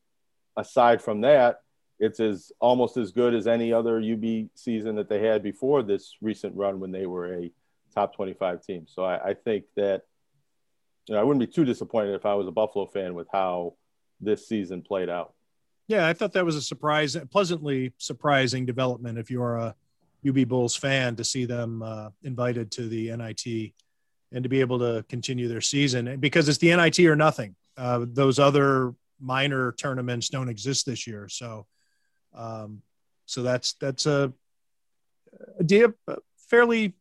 [0.57, 1.61] aside from that,
[1.99, 6.15] it's as almost as good as any other UB season that they had before this
[6.21, 7.51] recent run when they were a
[7.93, 8.85] top 25 team.
[8.87, 10.03] So I, I think that
[11.07, 13.75] you know I wouldn't be too disappointed if I was a Buffalo fan with how
[14.19, 15.33] this season played out.
[15.87, 19.75] Yeah, I thought that was a surprise, pleasantly surprising development if you are a
[20.27, 23.73] UB Bulls fan to see them uh, invited to the NIT
[24.35, 27.55] and to be able to continue their season because it's the NIT or nothing.
[27.77, 31.65] Uh, those other minor tournaments don't exist this year, so
[32.35, 32.81] um,
[33.25, 34.31] so that's that's a,
[35.59, 35.63] a
[36.49, 36.93] fairly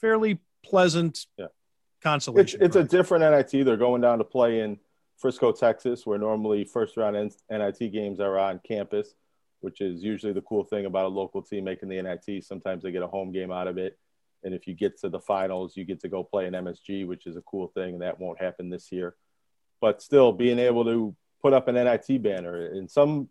[0.00, 1.46] fairly pleasant yeah.
[2.02, 2.62] consolation.
[2.62, 3.64] It's, it's a different NIT.
[3.64, 4.78] They're going down to play in
[5.16, 7.16] Frisco, Texas, where normally first round
[7.50, 9.14] NIT games are on campus,
[9.60, 12.44] which is usually the cool thing about a local team making the NIT.
[12.44, 13.98] Sometimes they get a home game out of it.
[14.42, 17.26] And if you get to the finals, you get to go play in MSG, which
[17.26, 17.94] is a cool thing.
[17.94, 19.14] And that won't happen this year.
[19.80, 22.66] But still, being able to put up an NIT banner.
[22.66, 23.28] In some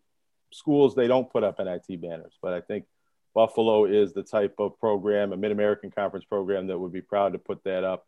[0.51, 2.37] schools, they don't put up NIT banners.
[2.41, 2.85] But I think
[3.33, 7.33] Buffalo is the type of program, a Mid American Conference program, that would be proud
[7.33, 8.05] to put that up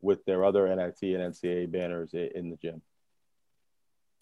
[0.00, 2.82] with their other NIT and NCAA banners in the gym.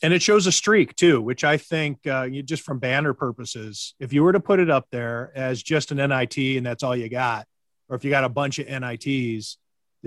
[0.03, 3.95] And it shows a streak too, which I think, uh, you, just from banner purposes,
[4.01, 6.97] if you were to put it up there as just an NIT and that's all
[6.97, 7.47] you got,
[7.93, 9.59] or if you got a bunch of NITs,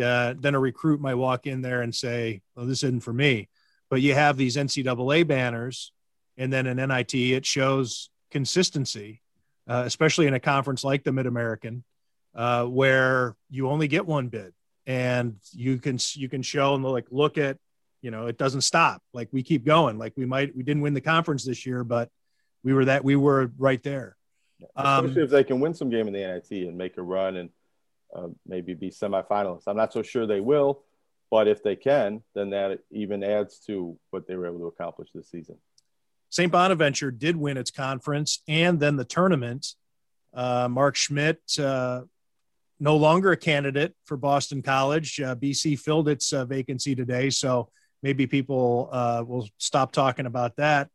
[0.01, 3.47] uh, then a recruit might walk in there and say, "Well, this isn't for me."
[3.91, 5.91] But you have these NCAA banners,
[6.35, 7.13] and then an NIT.
[7.13, 9.21] It shows consistency,
[9.67, 11.83] uh, especially in a conference like the Mid American,
[12.33, 14.51] uh, where you only get one bid,
[14.87, 17.57] and you can you can show and like look at,
[18.01, 19.03] you know, it doesn't stop.
[19.13, 19.99] Like we keep going.
[19.99, 22.09] Like we might we didn't win the conference this year, but
[22.63, 24.17] we were that we were right there.
[24.75, 27.35] Especially um, if they can win some game in the NIT and make a run
[27.35, 27.51] and
[28.15, 29.63] uh, maybe be semifinalists.
[29.67, 30.83] I'm not so sure they will,
[31.29, 35.09] but if they can, then that even adds to what they were able to accomplish
[35.13, 35.57] this season.
[36.29, 36.51] St.
[36.51, 39.67] Bonaventure did win its conference and then the tournament.
[40.33, 42.01] Uh, Mark Schmidt, uh,
[42.79, 45.19] no longer a candidate for Boston College.
[45.21, 47.69] Uh, BC filled its uh, vacancy today, so
[48.03, 50.89] maybe people uh, will stop talking about that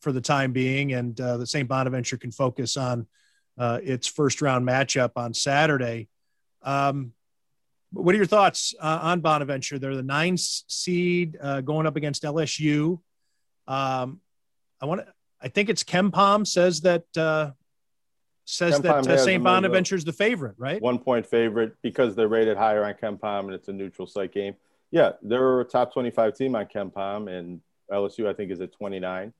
[0.00, 1.68] for the time being, and the St.
[1.68, 3.06] Bonaventure can focus on
[3.58, 6.08] its first round matchup on Saturday.
[6.62, 7.12] Um,
[7.92, 9.78] what are your thoughts uh, on Bonaventure?
[9.78, 13.00] They're the nine seed uh, going up against LSU.
[13.66, 14.20] Um,
[14.80, 15.06] I want to.
[15.40, 17.52] I think it's KenPom says that uh,
[18.44, 19.42] says that uh, St.
[19.42, 20.80] Bonaventure is the favorite, right?
[20.82, 24.54] One point favorite because they're rated higher on KenPom and it's a neutral site game.
[24.90, 27.60] Yeah, they're a top 25 team on KenPom, and
[27.92, 29.32] LSU I think is at 29,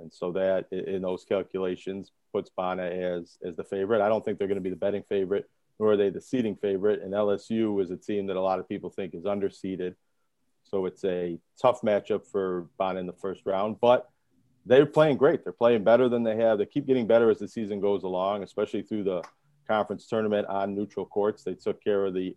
[0.00, 4.02] and so that in those calculations puts Bonna as as the favorite.
[4.02, 5.48] I don't think they're going to be the betting favorite,
[5.82, 7.02] nor are they the seeding favorite.
[7.02, 9.96] And LSU is a team that a lot of people think is underseeded,
[10.62, 13.80] so it's a tough matchup for Bonna in the first round.
[13.80, 14.08] But
[14.64, 15.42] they're playing great.
[15.42, 16.58] They're playing better than they have.
[16.58, 19.22] They keep getting better as the season goes along, especially through the
[19.66, 21.42] conference tournament on neutral courts.
[21.42, 22.36] They took care of the,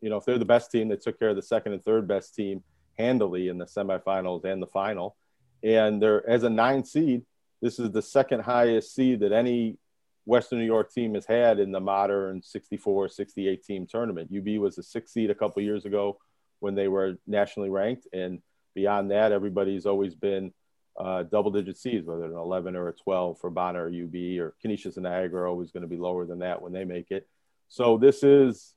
[0.00, 2.06] you know, if they're the best team, they took care of the second and third
[2.06, 2.62] best team
[2.96, 5.16] handily in the semifinals and the final.
[5.64, 7.22] And they're as a nine seed,
[7.60, 9.76] this is the second highest seed that any
[10.24, 14.30] Western New York team has had in the modern 64, 68 team tournament.
[14.36, 16.18] UB was a six seed a couple years ago
[16.60, 18.06] when they were nationally ranked.
[18.12, 18.40] And
[18.74, 20.52] beyond that, everybody's always been
[20.98, 24.54] uh, double digit seeds, whether an 11 or a 12 for Bonna or UB or
[24.60, 27.26] Canisius and Niagara are always going to be lower than that when they make it.
[27.68, 28.74] So this is,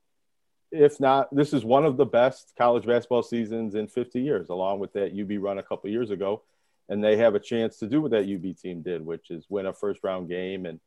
[0.71, 4.79] if not, this is one of the best college basketball seasons in 50 years, along
[4.79, 6.43] with that UB run a couple years ago.
[6.89, 9.65] And they have a chance to do what that UB team did, which is win
[9.65, 10.79] a first round game and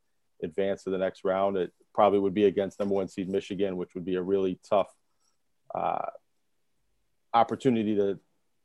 [0.42, 1.56] advance to the next round.
[1.56, 4.92] It probably would be against number one seed Michigan, which would be a really tough
[5.74, 6.06] uh,
[7.34, 8.18] opportunity to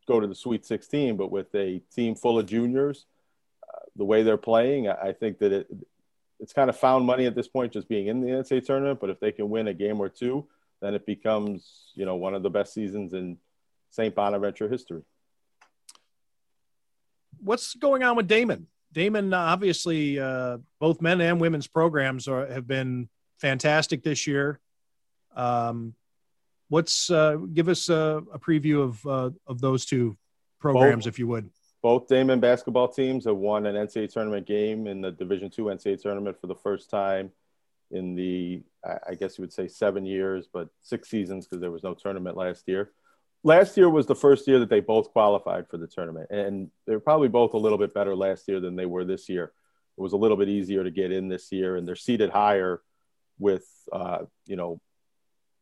[0.08, 3.06] go to the Sweet 16, but with a team full of juniors,
[3.64, 5.68] uh, the way they're playing, I think that it
[6.42, 9.00] it's kind of found money at this point just being in the NCAA tournament.
[9.00, 10.48] But if they can win a game or two,
[10.82, 13.38] then it becomes you know one of the best seasons in
[13.92, 14.14] St.
[14.14, 15.04] Bonaventure history.
[17.40, 18.66] What's going on with Daemen?
[18.94, 24.60] Daemen, uh, obviously, uh, both men and women's programs are, have been fantastic this year.
[25.36, 25.94] Um,
[26.70, 30.18] what's uh, give us a, a preview of uh, of those two
[30.60, 31.50] programs, both, if you would.
[31.82, 36.02] Both Daemen basketball teams have won an NCAA tournament game in the Division two NCAA
[36.02, 37.32] tournament for the first time
[37.92, 38.64] in the
[39.08, 42.36] I guess you would say seven years, but six seasons because there was no tournament
[42.36, 42.92] last year.
[43.44, 47.00] Last year was the first year that they both qualified for the tournament, and they're
[47.00, 49.52] probably both a little bit better last year than they were this year.
[49.98, 52.82] It was a little bit easier to get in this year, and they're seated higher
[53.39, 54.80] with uh, you know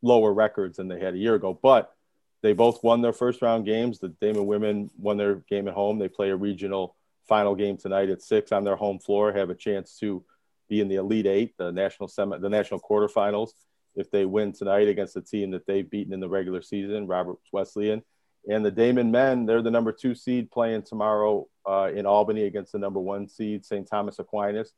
[0.01, 1.57] lower records than they had a year ago.
[1.61, 1.93] But
[2.41, 3.99] they both won their first round games.
[3.99, 5.99] The Daemen women won their game at home.
[5.99, 6.95] They play a regional
[7.27, 9.31] final game tonight at six on their home floor.
[9.31, 10.23] Have a chance to
[10.67, 13.51] be in the Elite Eight, the national semi, the national quarterfinals,
[13.99, 17.49] if they win tonight against the team that they've beaten in the regular season, Roberts
[17.51, 18.01] Wesleyan.
[18.49, 22.71] And the Daemen men, they're the number two seed playing tomorrow uh, in Albany against
[22.71, 23.87] the number one seed, St.
[23.87, 24.71] Thomas Aquinas,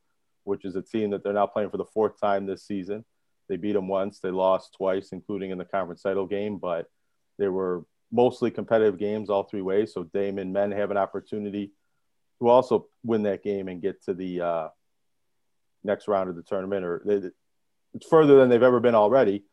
[0.43, 3.05] which is a team that they're now playing for the fourth time this season.
[3.47, 4.19] They beat them once.
[4.19, 6.89] They lost twice, including in the conference title game, but
[7.37, 9.93] they were mostly competitive games all three ways.
[9.93, 11.71] So Daemen men have an opportunity
[12.39, 14.67] to also win that game and get to the uh,
[15.83, 16.83] next round of the tournament.
[16.83, 17.29] Or they,
[17.93, 19.43] it's further than they've ever been already.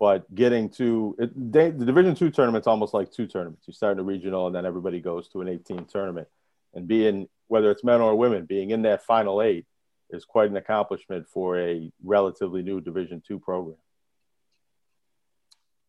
[0.00, 3.68] But getting to it, they, the Division two tournament's almost like two tournaments.
[3.68, 6.26] You start in a regional, and then everybody goes to an 18 tournament.
[6.74, 9.66] And being whether it's men or women, being in that final eight
[10.10, 13.76] is quite an accomplishment for a relatively new Division two program.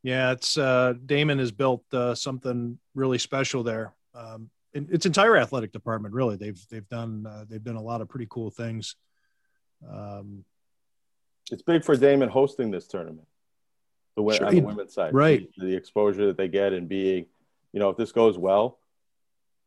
[0.03, 3.93] Yeah, it's uh, Daemen has built uh, something really special there.
[4.13, 8.09] Um, its entire athletic department, really, they've they've done uh, they've done a lot of
[8.09, 8.95] pretty cool things.
[9.89, 10.43] Um,
[11.51, 13.27] it's big for Daemen hosting this tournament.
[14.15, 15.49] The way sure, on the women's side, right?
[15.57, 17.25] The, the exposure that they get and being,
[17.71, 18.79] you know, if this goes well,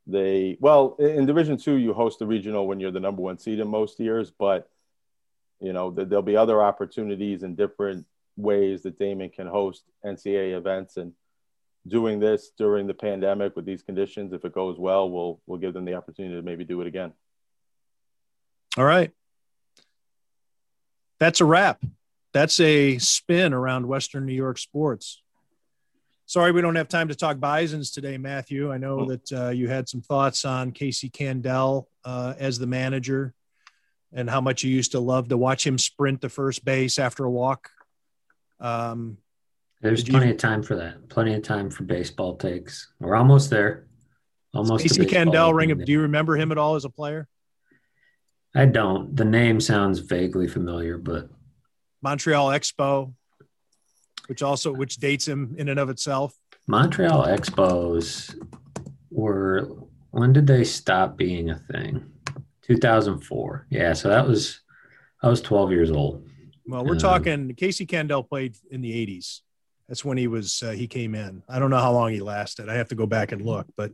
[0.07, 3.59] they well in Division Two you host the regional when you're the number one seed
[3.59, 4.71] in most years, but
[5.61, 10.97] you know there'll be other opportunities in different ways that Daemen can host NCAA events
[10.97, 11.13] and
[11.89, 15.75] doing this during the pandemic with these conditions, if it goes well, we'll we'll give
[15.75, 17.13] them the opportunity to maybe do it again.
[18.77, 19.13] All right.
[21.19, 21.83] That's a wrap.
[22.33, 25.23] That's a spin around Western New York sports.
[26.27, 28.73] Sorry, we don't have time to talk Bisons today, Matthew.
[28.73, 33.33] I know that uh, you had some thoughts on Casey Candaele uh, as the manager
[34.13, 37.25] and how much you used to love to watch him sprint the first base after
[37.25, 37.71] a walk.
[38.59, 39.19] Um,
[39.81, 40.33] There's plenty you...
[40.33, 41.09] of time for that.
[41.09, 42.93] Plenty of time for baseball takes.
[42.99, 43.87] We're almost there.
[44.53, 44.83] Almost.
[44.83, 47.29] Casey Candaele, ring of, do you remember him at all as a player?
[48.57, 49.15] I don't.
[49.15, 51.29] The name sounds vaguely familiar, but
[52.01, 53.13] Montreal Expo,
[54.29, 56.35] which also which dates him in and of itself.
[56.67, 58.35] Montreal Expos
[59.11, 59.69] were
[60.11, 62.11] when did they stop being a thing?
[62.63, 63.67] 2004.
[63.69, 64.61] Yeah, so that was
[65.23, 66.27] I was 12 years old.
[66.67, 69.41] Well, we're um, talking Casey Candaele played in the 80s.
[69.87, 71.43] That's when he was uh, he came in.
[71.47, 72.71] I don't know how long he lasted.
[72.71, 73.93] I have to go back and look, but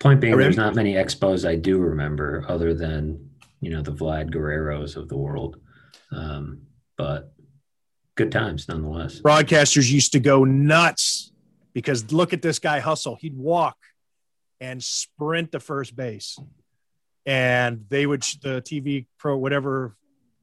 [0.00, 3.30] point being, there's not many expos I do remember other than
[3.64, 5.56] you know the Vlad Guerreros of the world.
[6.12, 6.62] Um,
[6.96, 7.32] but
[8.14, 9.20] good times nonetheless.
[9.20, 11.32] Broadcasters used to go nuts
[11.72, 13.16] because look at this guy hustle.
[13.16, 13.76] He'd walk
[14.60, 16.38] and sprint to first base.
[17.26, 19.96] And they would, the TV pro, whatever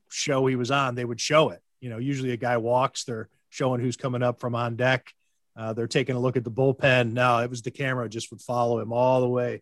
[0.09, 1.61] show he was on, they would show it.
[1.79, 5.13] You know, usually a guy walks, they're showing who's coming up from on deck.
[5.55, 7.11] Uh, they're taking a look at the bullpen.
[7.11, 9.61] No, it was the camera just would follow him all the way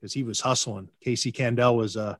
[0.00, 0.88] because he was hustling.
[1.00, 2.16] Casey Candaele was uh,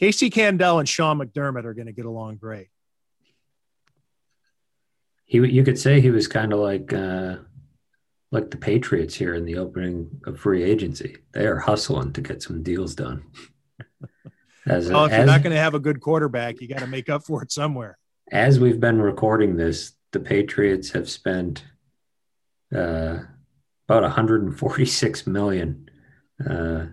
[0.00, 2.68] Casey Candaele and Sean McDermott are going to get along great.
[5.26, 7.36] He, you could say he was kind of like uh,
[8.32, 11.18] like the Patriots here in the opening of free agency.
[11.32, 13.24] They are hustling to get some deals done.
[14.66, 16.86] As, well, if as, you're not going to have a good quarterback, you got to
[16.86, 17.98] make up for it somewhere.
[18.30, 21.64] As we've been recording this, the Patriots have spent
[22.72, 23.20] uh,
[23.88, 25.88] about 146 million
[26.48, 26.86] uh,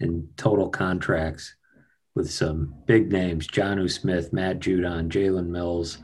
[0.00, 1.56] in total contracts
[2.14, 5.98] with some big names: Jonnu Smith, Matt Judon, Jalen Mills.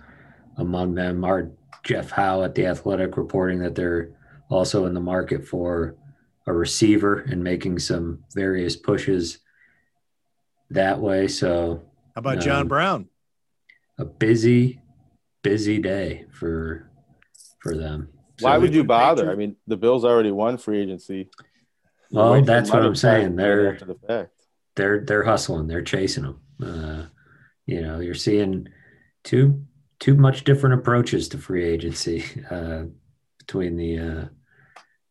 [0.56, 1.50] Among them are
[1.84, 4.10] Jeff Howe at the Athletic reporting that they're
[4.48, 5.96] also in the market for
[6.46, 9.38] a receiver and making some various pushes
[10.70, 11.28] that way.
[11.28, 11.82] So,
[12.14, 13.08] how about um, John Brown?
[13.98, 14.80] A busy,
[15.42, 16.90] busy day for
[17.60, 18.08] for them.
[18.38, 19.30] So Why would you bother?
[19.30, 21.28] I mean, the Bills already won free agency.
[22.10, 23.36] Well, that's what I'm saying.
[23.36, 24.28] They're the
[24.76, 25.66] they're they're hustling.
[25.66, 26.40] They're chasing them.
[26.62, 27.06] Uh,
[27.66, 28.68] you know, you're seeing
[29.24, 29.64] two
[29.98, 32.84] two much different approaches to free agency uh,
[33.38, 34.24] between the uh,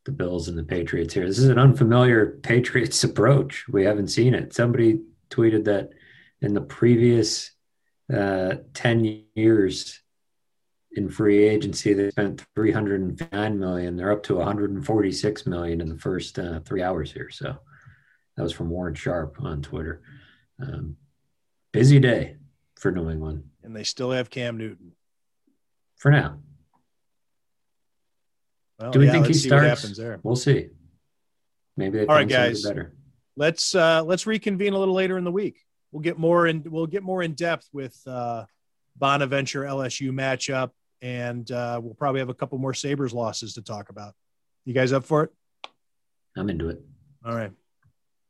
[0.06, 1.27] the Bills and the Patriots here.
[1.27, 3.65] This is an unfamiliar Patriots approach.
[3.69, 4.53] We haven't seen it.
[4.53, 5.91] Somebody tweeted that
[6.41, 7.52] in the previous
[8.14, 10.02] uh, 10 years
[10.94, 13.95] in free agency, they spent 309 million.
[13.95, 17.30] They're up to 146 million in the first uh, three hours here.
[17.30, 17.57] So
[18.40, 20.02] that was from Warren Sharp on Twitter.
[20.61, 20.95] Um,
[21.74, 22.38] busy day
[22.80, 23.44] for New England.
[23.64, 24.94] And they still have Cam Newton.
[25.98, 26.40] For now.
[28.80, 29.98] Well, Do we yeah, think he starts?
[29.98, 30.22] there.
[30.24, 30.70] We'll see.
[31.76, 32.64] Maybe they all right, guys.
[32.64, 32.94] Better.
[33.36, 35.60] Let's uh, let's reconvene a little later in the week.
[35.91, 36.64] We'll get more in.
[36.66, 38.45] We'll get more in depth with uh,
[38.95, 40.72] Bonaventure LSU matchup,
[41.02, 44.14] and uh, we'll probably have a couple more Sabres losses to talk about.
[44.64, 45.32] You guys up for it?
[46.38, 46.82] I'm into it.
[47.26, 47.52] All right.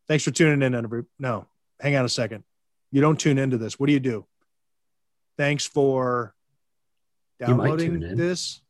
[0.10, 0.73] Thanks for tuning in.
[0.73, 1.07] Everybody.
[1.19, 1.45] No,
[1.80, 2.44] hang on a second.
[2.91, 3.80] You don't tune into this.
[3.80, 4.26] What do you do?
[5.38, 6.34] Thanks for
[7.40, 8.61] downloading this.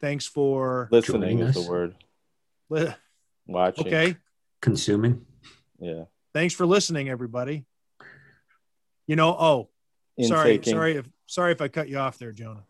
[0.00, 1.94] Thanks for listening is the word.
[2.68, 2.94] Li-
[3.46, 3.86] Watching.
[3.86, 4.16] Okay.
[4.60, 5.24] Consuming.
[5.80, 6.04] Yeah.
[6.34, 7.64] Thanks for listening, everybody.
[9.06, 9.68] You know, oh,
[10.22, 12.64] sorry, sorry if sorry if I cut you off there, Jonah.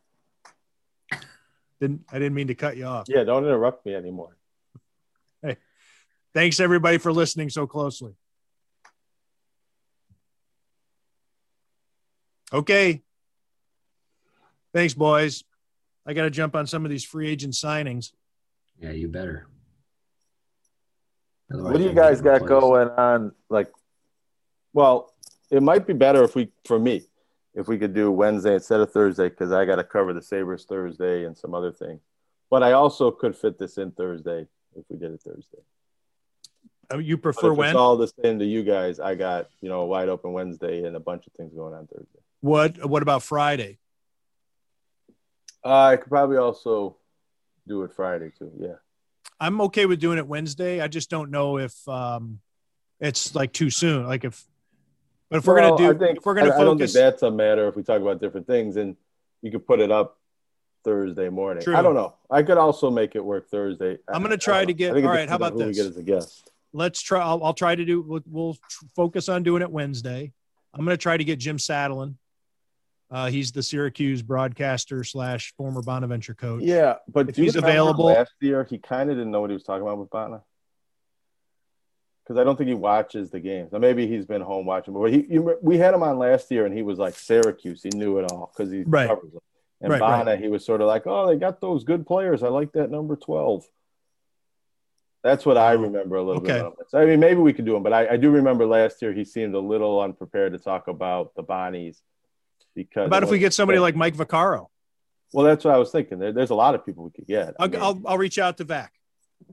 [1.80, 3.06] Didn't I didn't mean to cut you off.
[3.08, 4.36] Yeah, don't interrupt me anymore.
[6.34, 8.14] Hey, thanks everybody for listening so closely.
[12.52, 13.02] Okay.
[14.72, 15.44] Thanks, boys.
[16.06, 18.12] I got to jump on some of these free agent signings.
[18.80, 19.46] Yeah, you better.
[21.52, 23.32] Otherwise, what do you guys got going on?
[23.48, 23.70] Like,
[24.72, 25.14] well,
[25.50, 27.02] it might be better if we, for me,
[27.54, 30.64] if we could do Wednesday instead of Thursday because I got to cover the Sabres
[30.66, 32.00] Thursday and some other things.
[32.50, 34.46] But I also could fit this in Thursday
[34.76, 35.58] if we did it Thursday.
[36.96, 37.70] You prefer when?
[37.70, 38.98] It's all the same to you guys.
[38.98, 42.20] I got you know wide open Wednesday and a bunch of things going on Thursday.
[42.40, 43.78] What What about Friday?
[45.64, 46.96] Uh, I could probably also
[47.66, 48.50] do it Friday too.
[48.58, 48.76] Yeah.
[49.40, 50.80] I'm okay with doing it Wednesday.
[50.80, 52.40] I just don't know if um,
[53.00, 54.06] it's like too soon.
[54.06, 54.44] Like if,
[55.30, 56.92] but if well, we're gonna do, think, if we're gonna I, focus, I don't think
[56.92, 58.96] that's a matter if we talk about different things, and
[59.42, 60.18] you could put it up
[60.84, 61.62] Thursday morning.
[61.62, 61.76] True.
[61.76, 62.14] I don't know.
[62.30, 63.98] I could also make it work Thursday.
[64.08, 64.96] I'm gonna try to get.
[64.96, 65.28] All right.
[65.28, 65.66] How about this?
[65.66, 66.50] We get as a guest.
[66.72, 67.20] Let's try.
[67.20, 68.02] I'll, I'll try to do.
[68.02, 68.56] We'll, we'll,
[68.94, 70.32] focus on doing it Wednesday.
[70.74, 72.16] I'm gonna try to get Jim Satalin
[73.10, 76.62] uh, he's the Syracuse broadcaster slash former Bonaventure coach.
[76.62, 78.06] Yeah, but he's available.
[78.06, 80.44] Last year, he kind of didn't know what he was talking about with Bonaventure
[82.22, 83.72] because I don't think he watches the games.
[83.72, 86.66] Now maybe he's been home watching, but he you, we had him on last year,
[86.66, 87.82] and he was like Syracuse.
[87.82, 89.08] He knew it all because he right.
[89.08, 89.40] covers them.
[89.80, 90.40] And right, Bonna, right.
[90.40, 92.42] he was sort of like, oh, they got those good players.
[92.42, 93.64] I like that number twelve.
[95.22, 96.62] That's what I remember a little okay.
[96.62, 96.88] bit.
[96.88, 99.12] So, I mean, maybe we could do him, but I, I do remember last year
[99.12, 101.98] he seemed a little unprepared to talk about the Bonnies
[102.74, 104.68] because about if we get somebody like Mike Vaccaro?
[105.32, 106.18] Well, that's what I was thinking.
[106.18, 107.54] There, there's a lot of people we could get.
[107.58, 108.92] I'll, mean, I'll, I'll, reach out to Vac.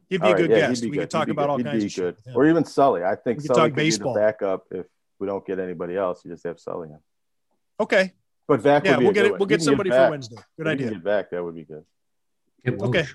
[0.09, 0.83] He'd be a good yeah, guest.
[0.83, 0.99] We good.
[1.01, 1.65] could talk about good.
[1.67, 2.17] all kinds of good.
[2.23, 2.35] Shit.
[2.35, 3.03] Or even Sully.
[3.03, 4.85] I think we Sully could backusp be the backup if
[5.19, 6.23] we don't get anybody else.
[6.23, 6.99] You just have Sully in.
[7.79, 8.13] Okay.
[8.47, 9.39] But Vac yeah, we'll get it.
[9.39, 10.37] We'll get somebody get for Wednesday.
[10.57, 10.91] Good idea.
[10.91, 11.31] Get back.
[11.31, 11.83] That would be good.
[12.67, 13.05] Okay.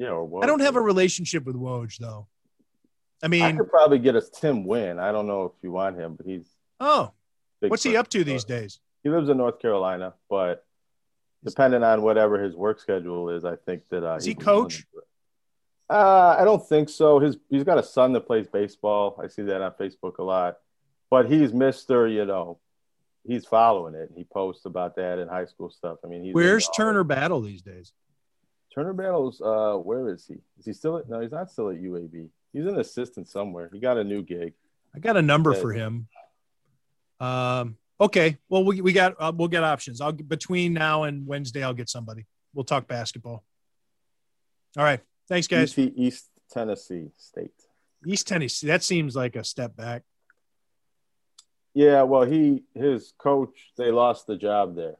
[0.00, 0.12] Yeah.
[0.12, 2.26] Or I don't have a relationship with Woj though.
[3.22, 4.98] I mean, I could probably get us Tim Winn.
[4.98, 6.48] I don't know if you want him, but he's
[6.80, 7.12] oh,
[7.60, 8.80] what's he up to these days?
[9.02, 10.64] he lives in North Carolina, but
[11.44, 14.86] depending on whatever his work schedule is, I think that uh, Does he coach?
[15.88, 17.18] Uh, I don't think so.
[17.18, 19.20] His he's got a son that plays baseball.
[19.22, 20.58] I see that on Facebook a lot.
[21.10, 22.58] But he's Mister, you know,
[23.26, 24.10] he's following it.
[24.16, 25.98] He posts about that in high school stuff.
[26.04, 27.92] I mean, he's Where's Turner Battle these days?
[28.74, 30.34] Turner Battle's uh where is he?
[30.58, 32.28] Is he still at no, he's not still at UAB.
[32.52, 33.70] He's an assistant somewhere.
[33.72, 34.54] He got a new gig.
[34.94, 36.08] I got a number for him.
[37.18, 38.38] Um okay.
[38.48, 40.00] Well we, we got uh, we'll get options.
[40.00, 42.26] I'll between now and Wednesday I'll get somebody.
[42.54, 43.44] We'll talk basketball.
[44.76, 45.00] All right.
[45.28, 45.76] Thanks guys.
[45.76, 47.52] East, East Tennessee State.
[48.06, 48.66] East Tennessee.
[48.68, 50.02] That seems like a step back.
[51.74, 54.96] Yeah, well, he his coach they lost the job there.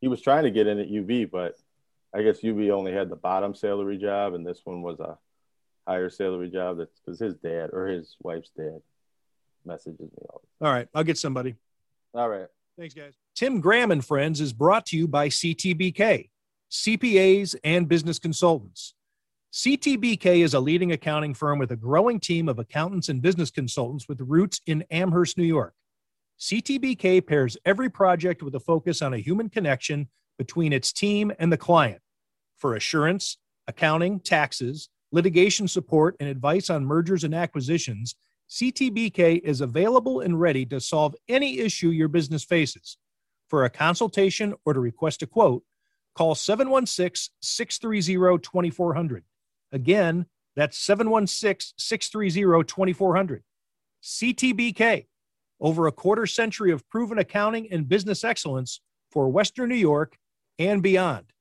[0.00, 1.54] He was trying to get in at UB, but
[2.14, 5.16] I guess UB only had the bottom salary job, and this one was a
[5.86, 6.78] higher salary job.
[6.78, 8.80] That's because his dad or his wife's dad
[9.64, 10.42] messages me all.
[10.60, 11.56] All right, I'll get somebody.
[12.14, 12.48] All right.
[12.78, 13.14] Thanks, guys.
[13.34, 16.28] Tim Graham and Friends is brought to you by CTBK,
[16.70, 18.94] CPAs and business consultants.
[19.52, 24.08] CTBK is a leading accounting firm with a growing team of accountants and business consultants
[24.08, 25.74] with roots in Amherst, New York.
[26.40, 30.08] CTBK pairs every project with a focus on a human connection
[30.38, 32.01] between its team and the client
[32.62, 38.14] for assurance, accounting, taxes, litigation support, and advice on mergers and acquisitions.
[38.48, 42.96] CTBK is available and ready to solve any issue your business faces.
[43.50, 45.64] For a consultation or to request a quote,
[46.14, 49.24] call 716 630 2400.
[49.72, 53.42] Again, that's 716 630 2400.
[54.04, 55.06] CTBK
[55.60, 58.80] over a quarter century of proven accounting and business excellence
[59.10, 60.16] for Western New York
[60.60, 61.31] and beyond.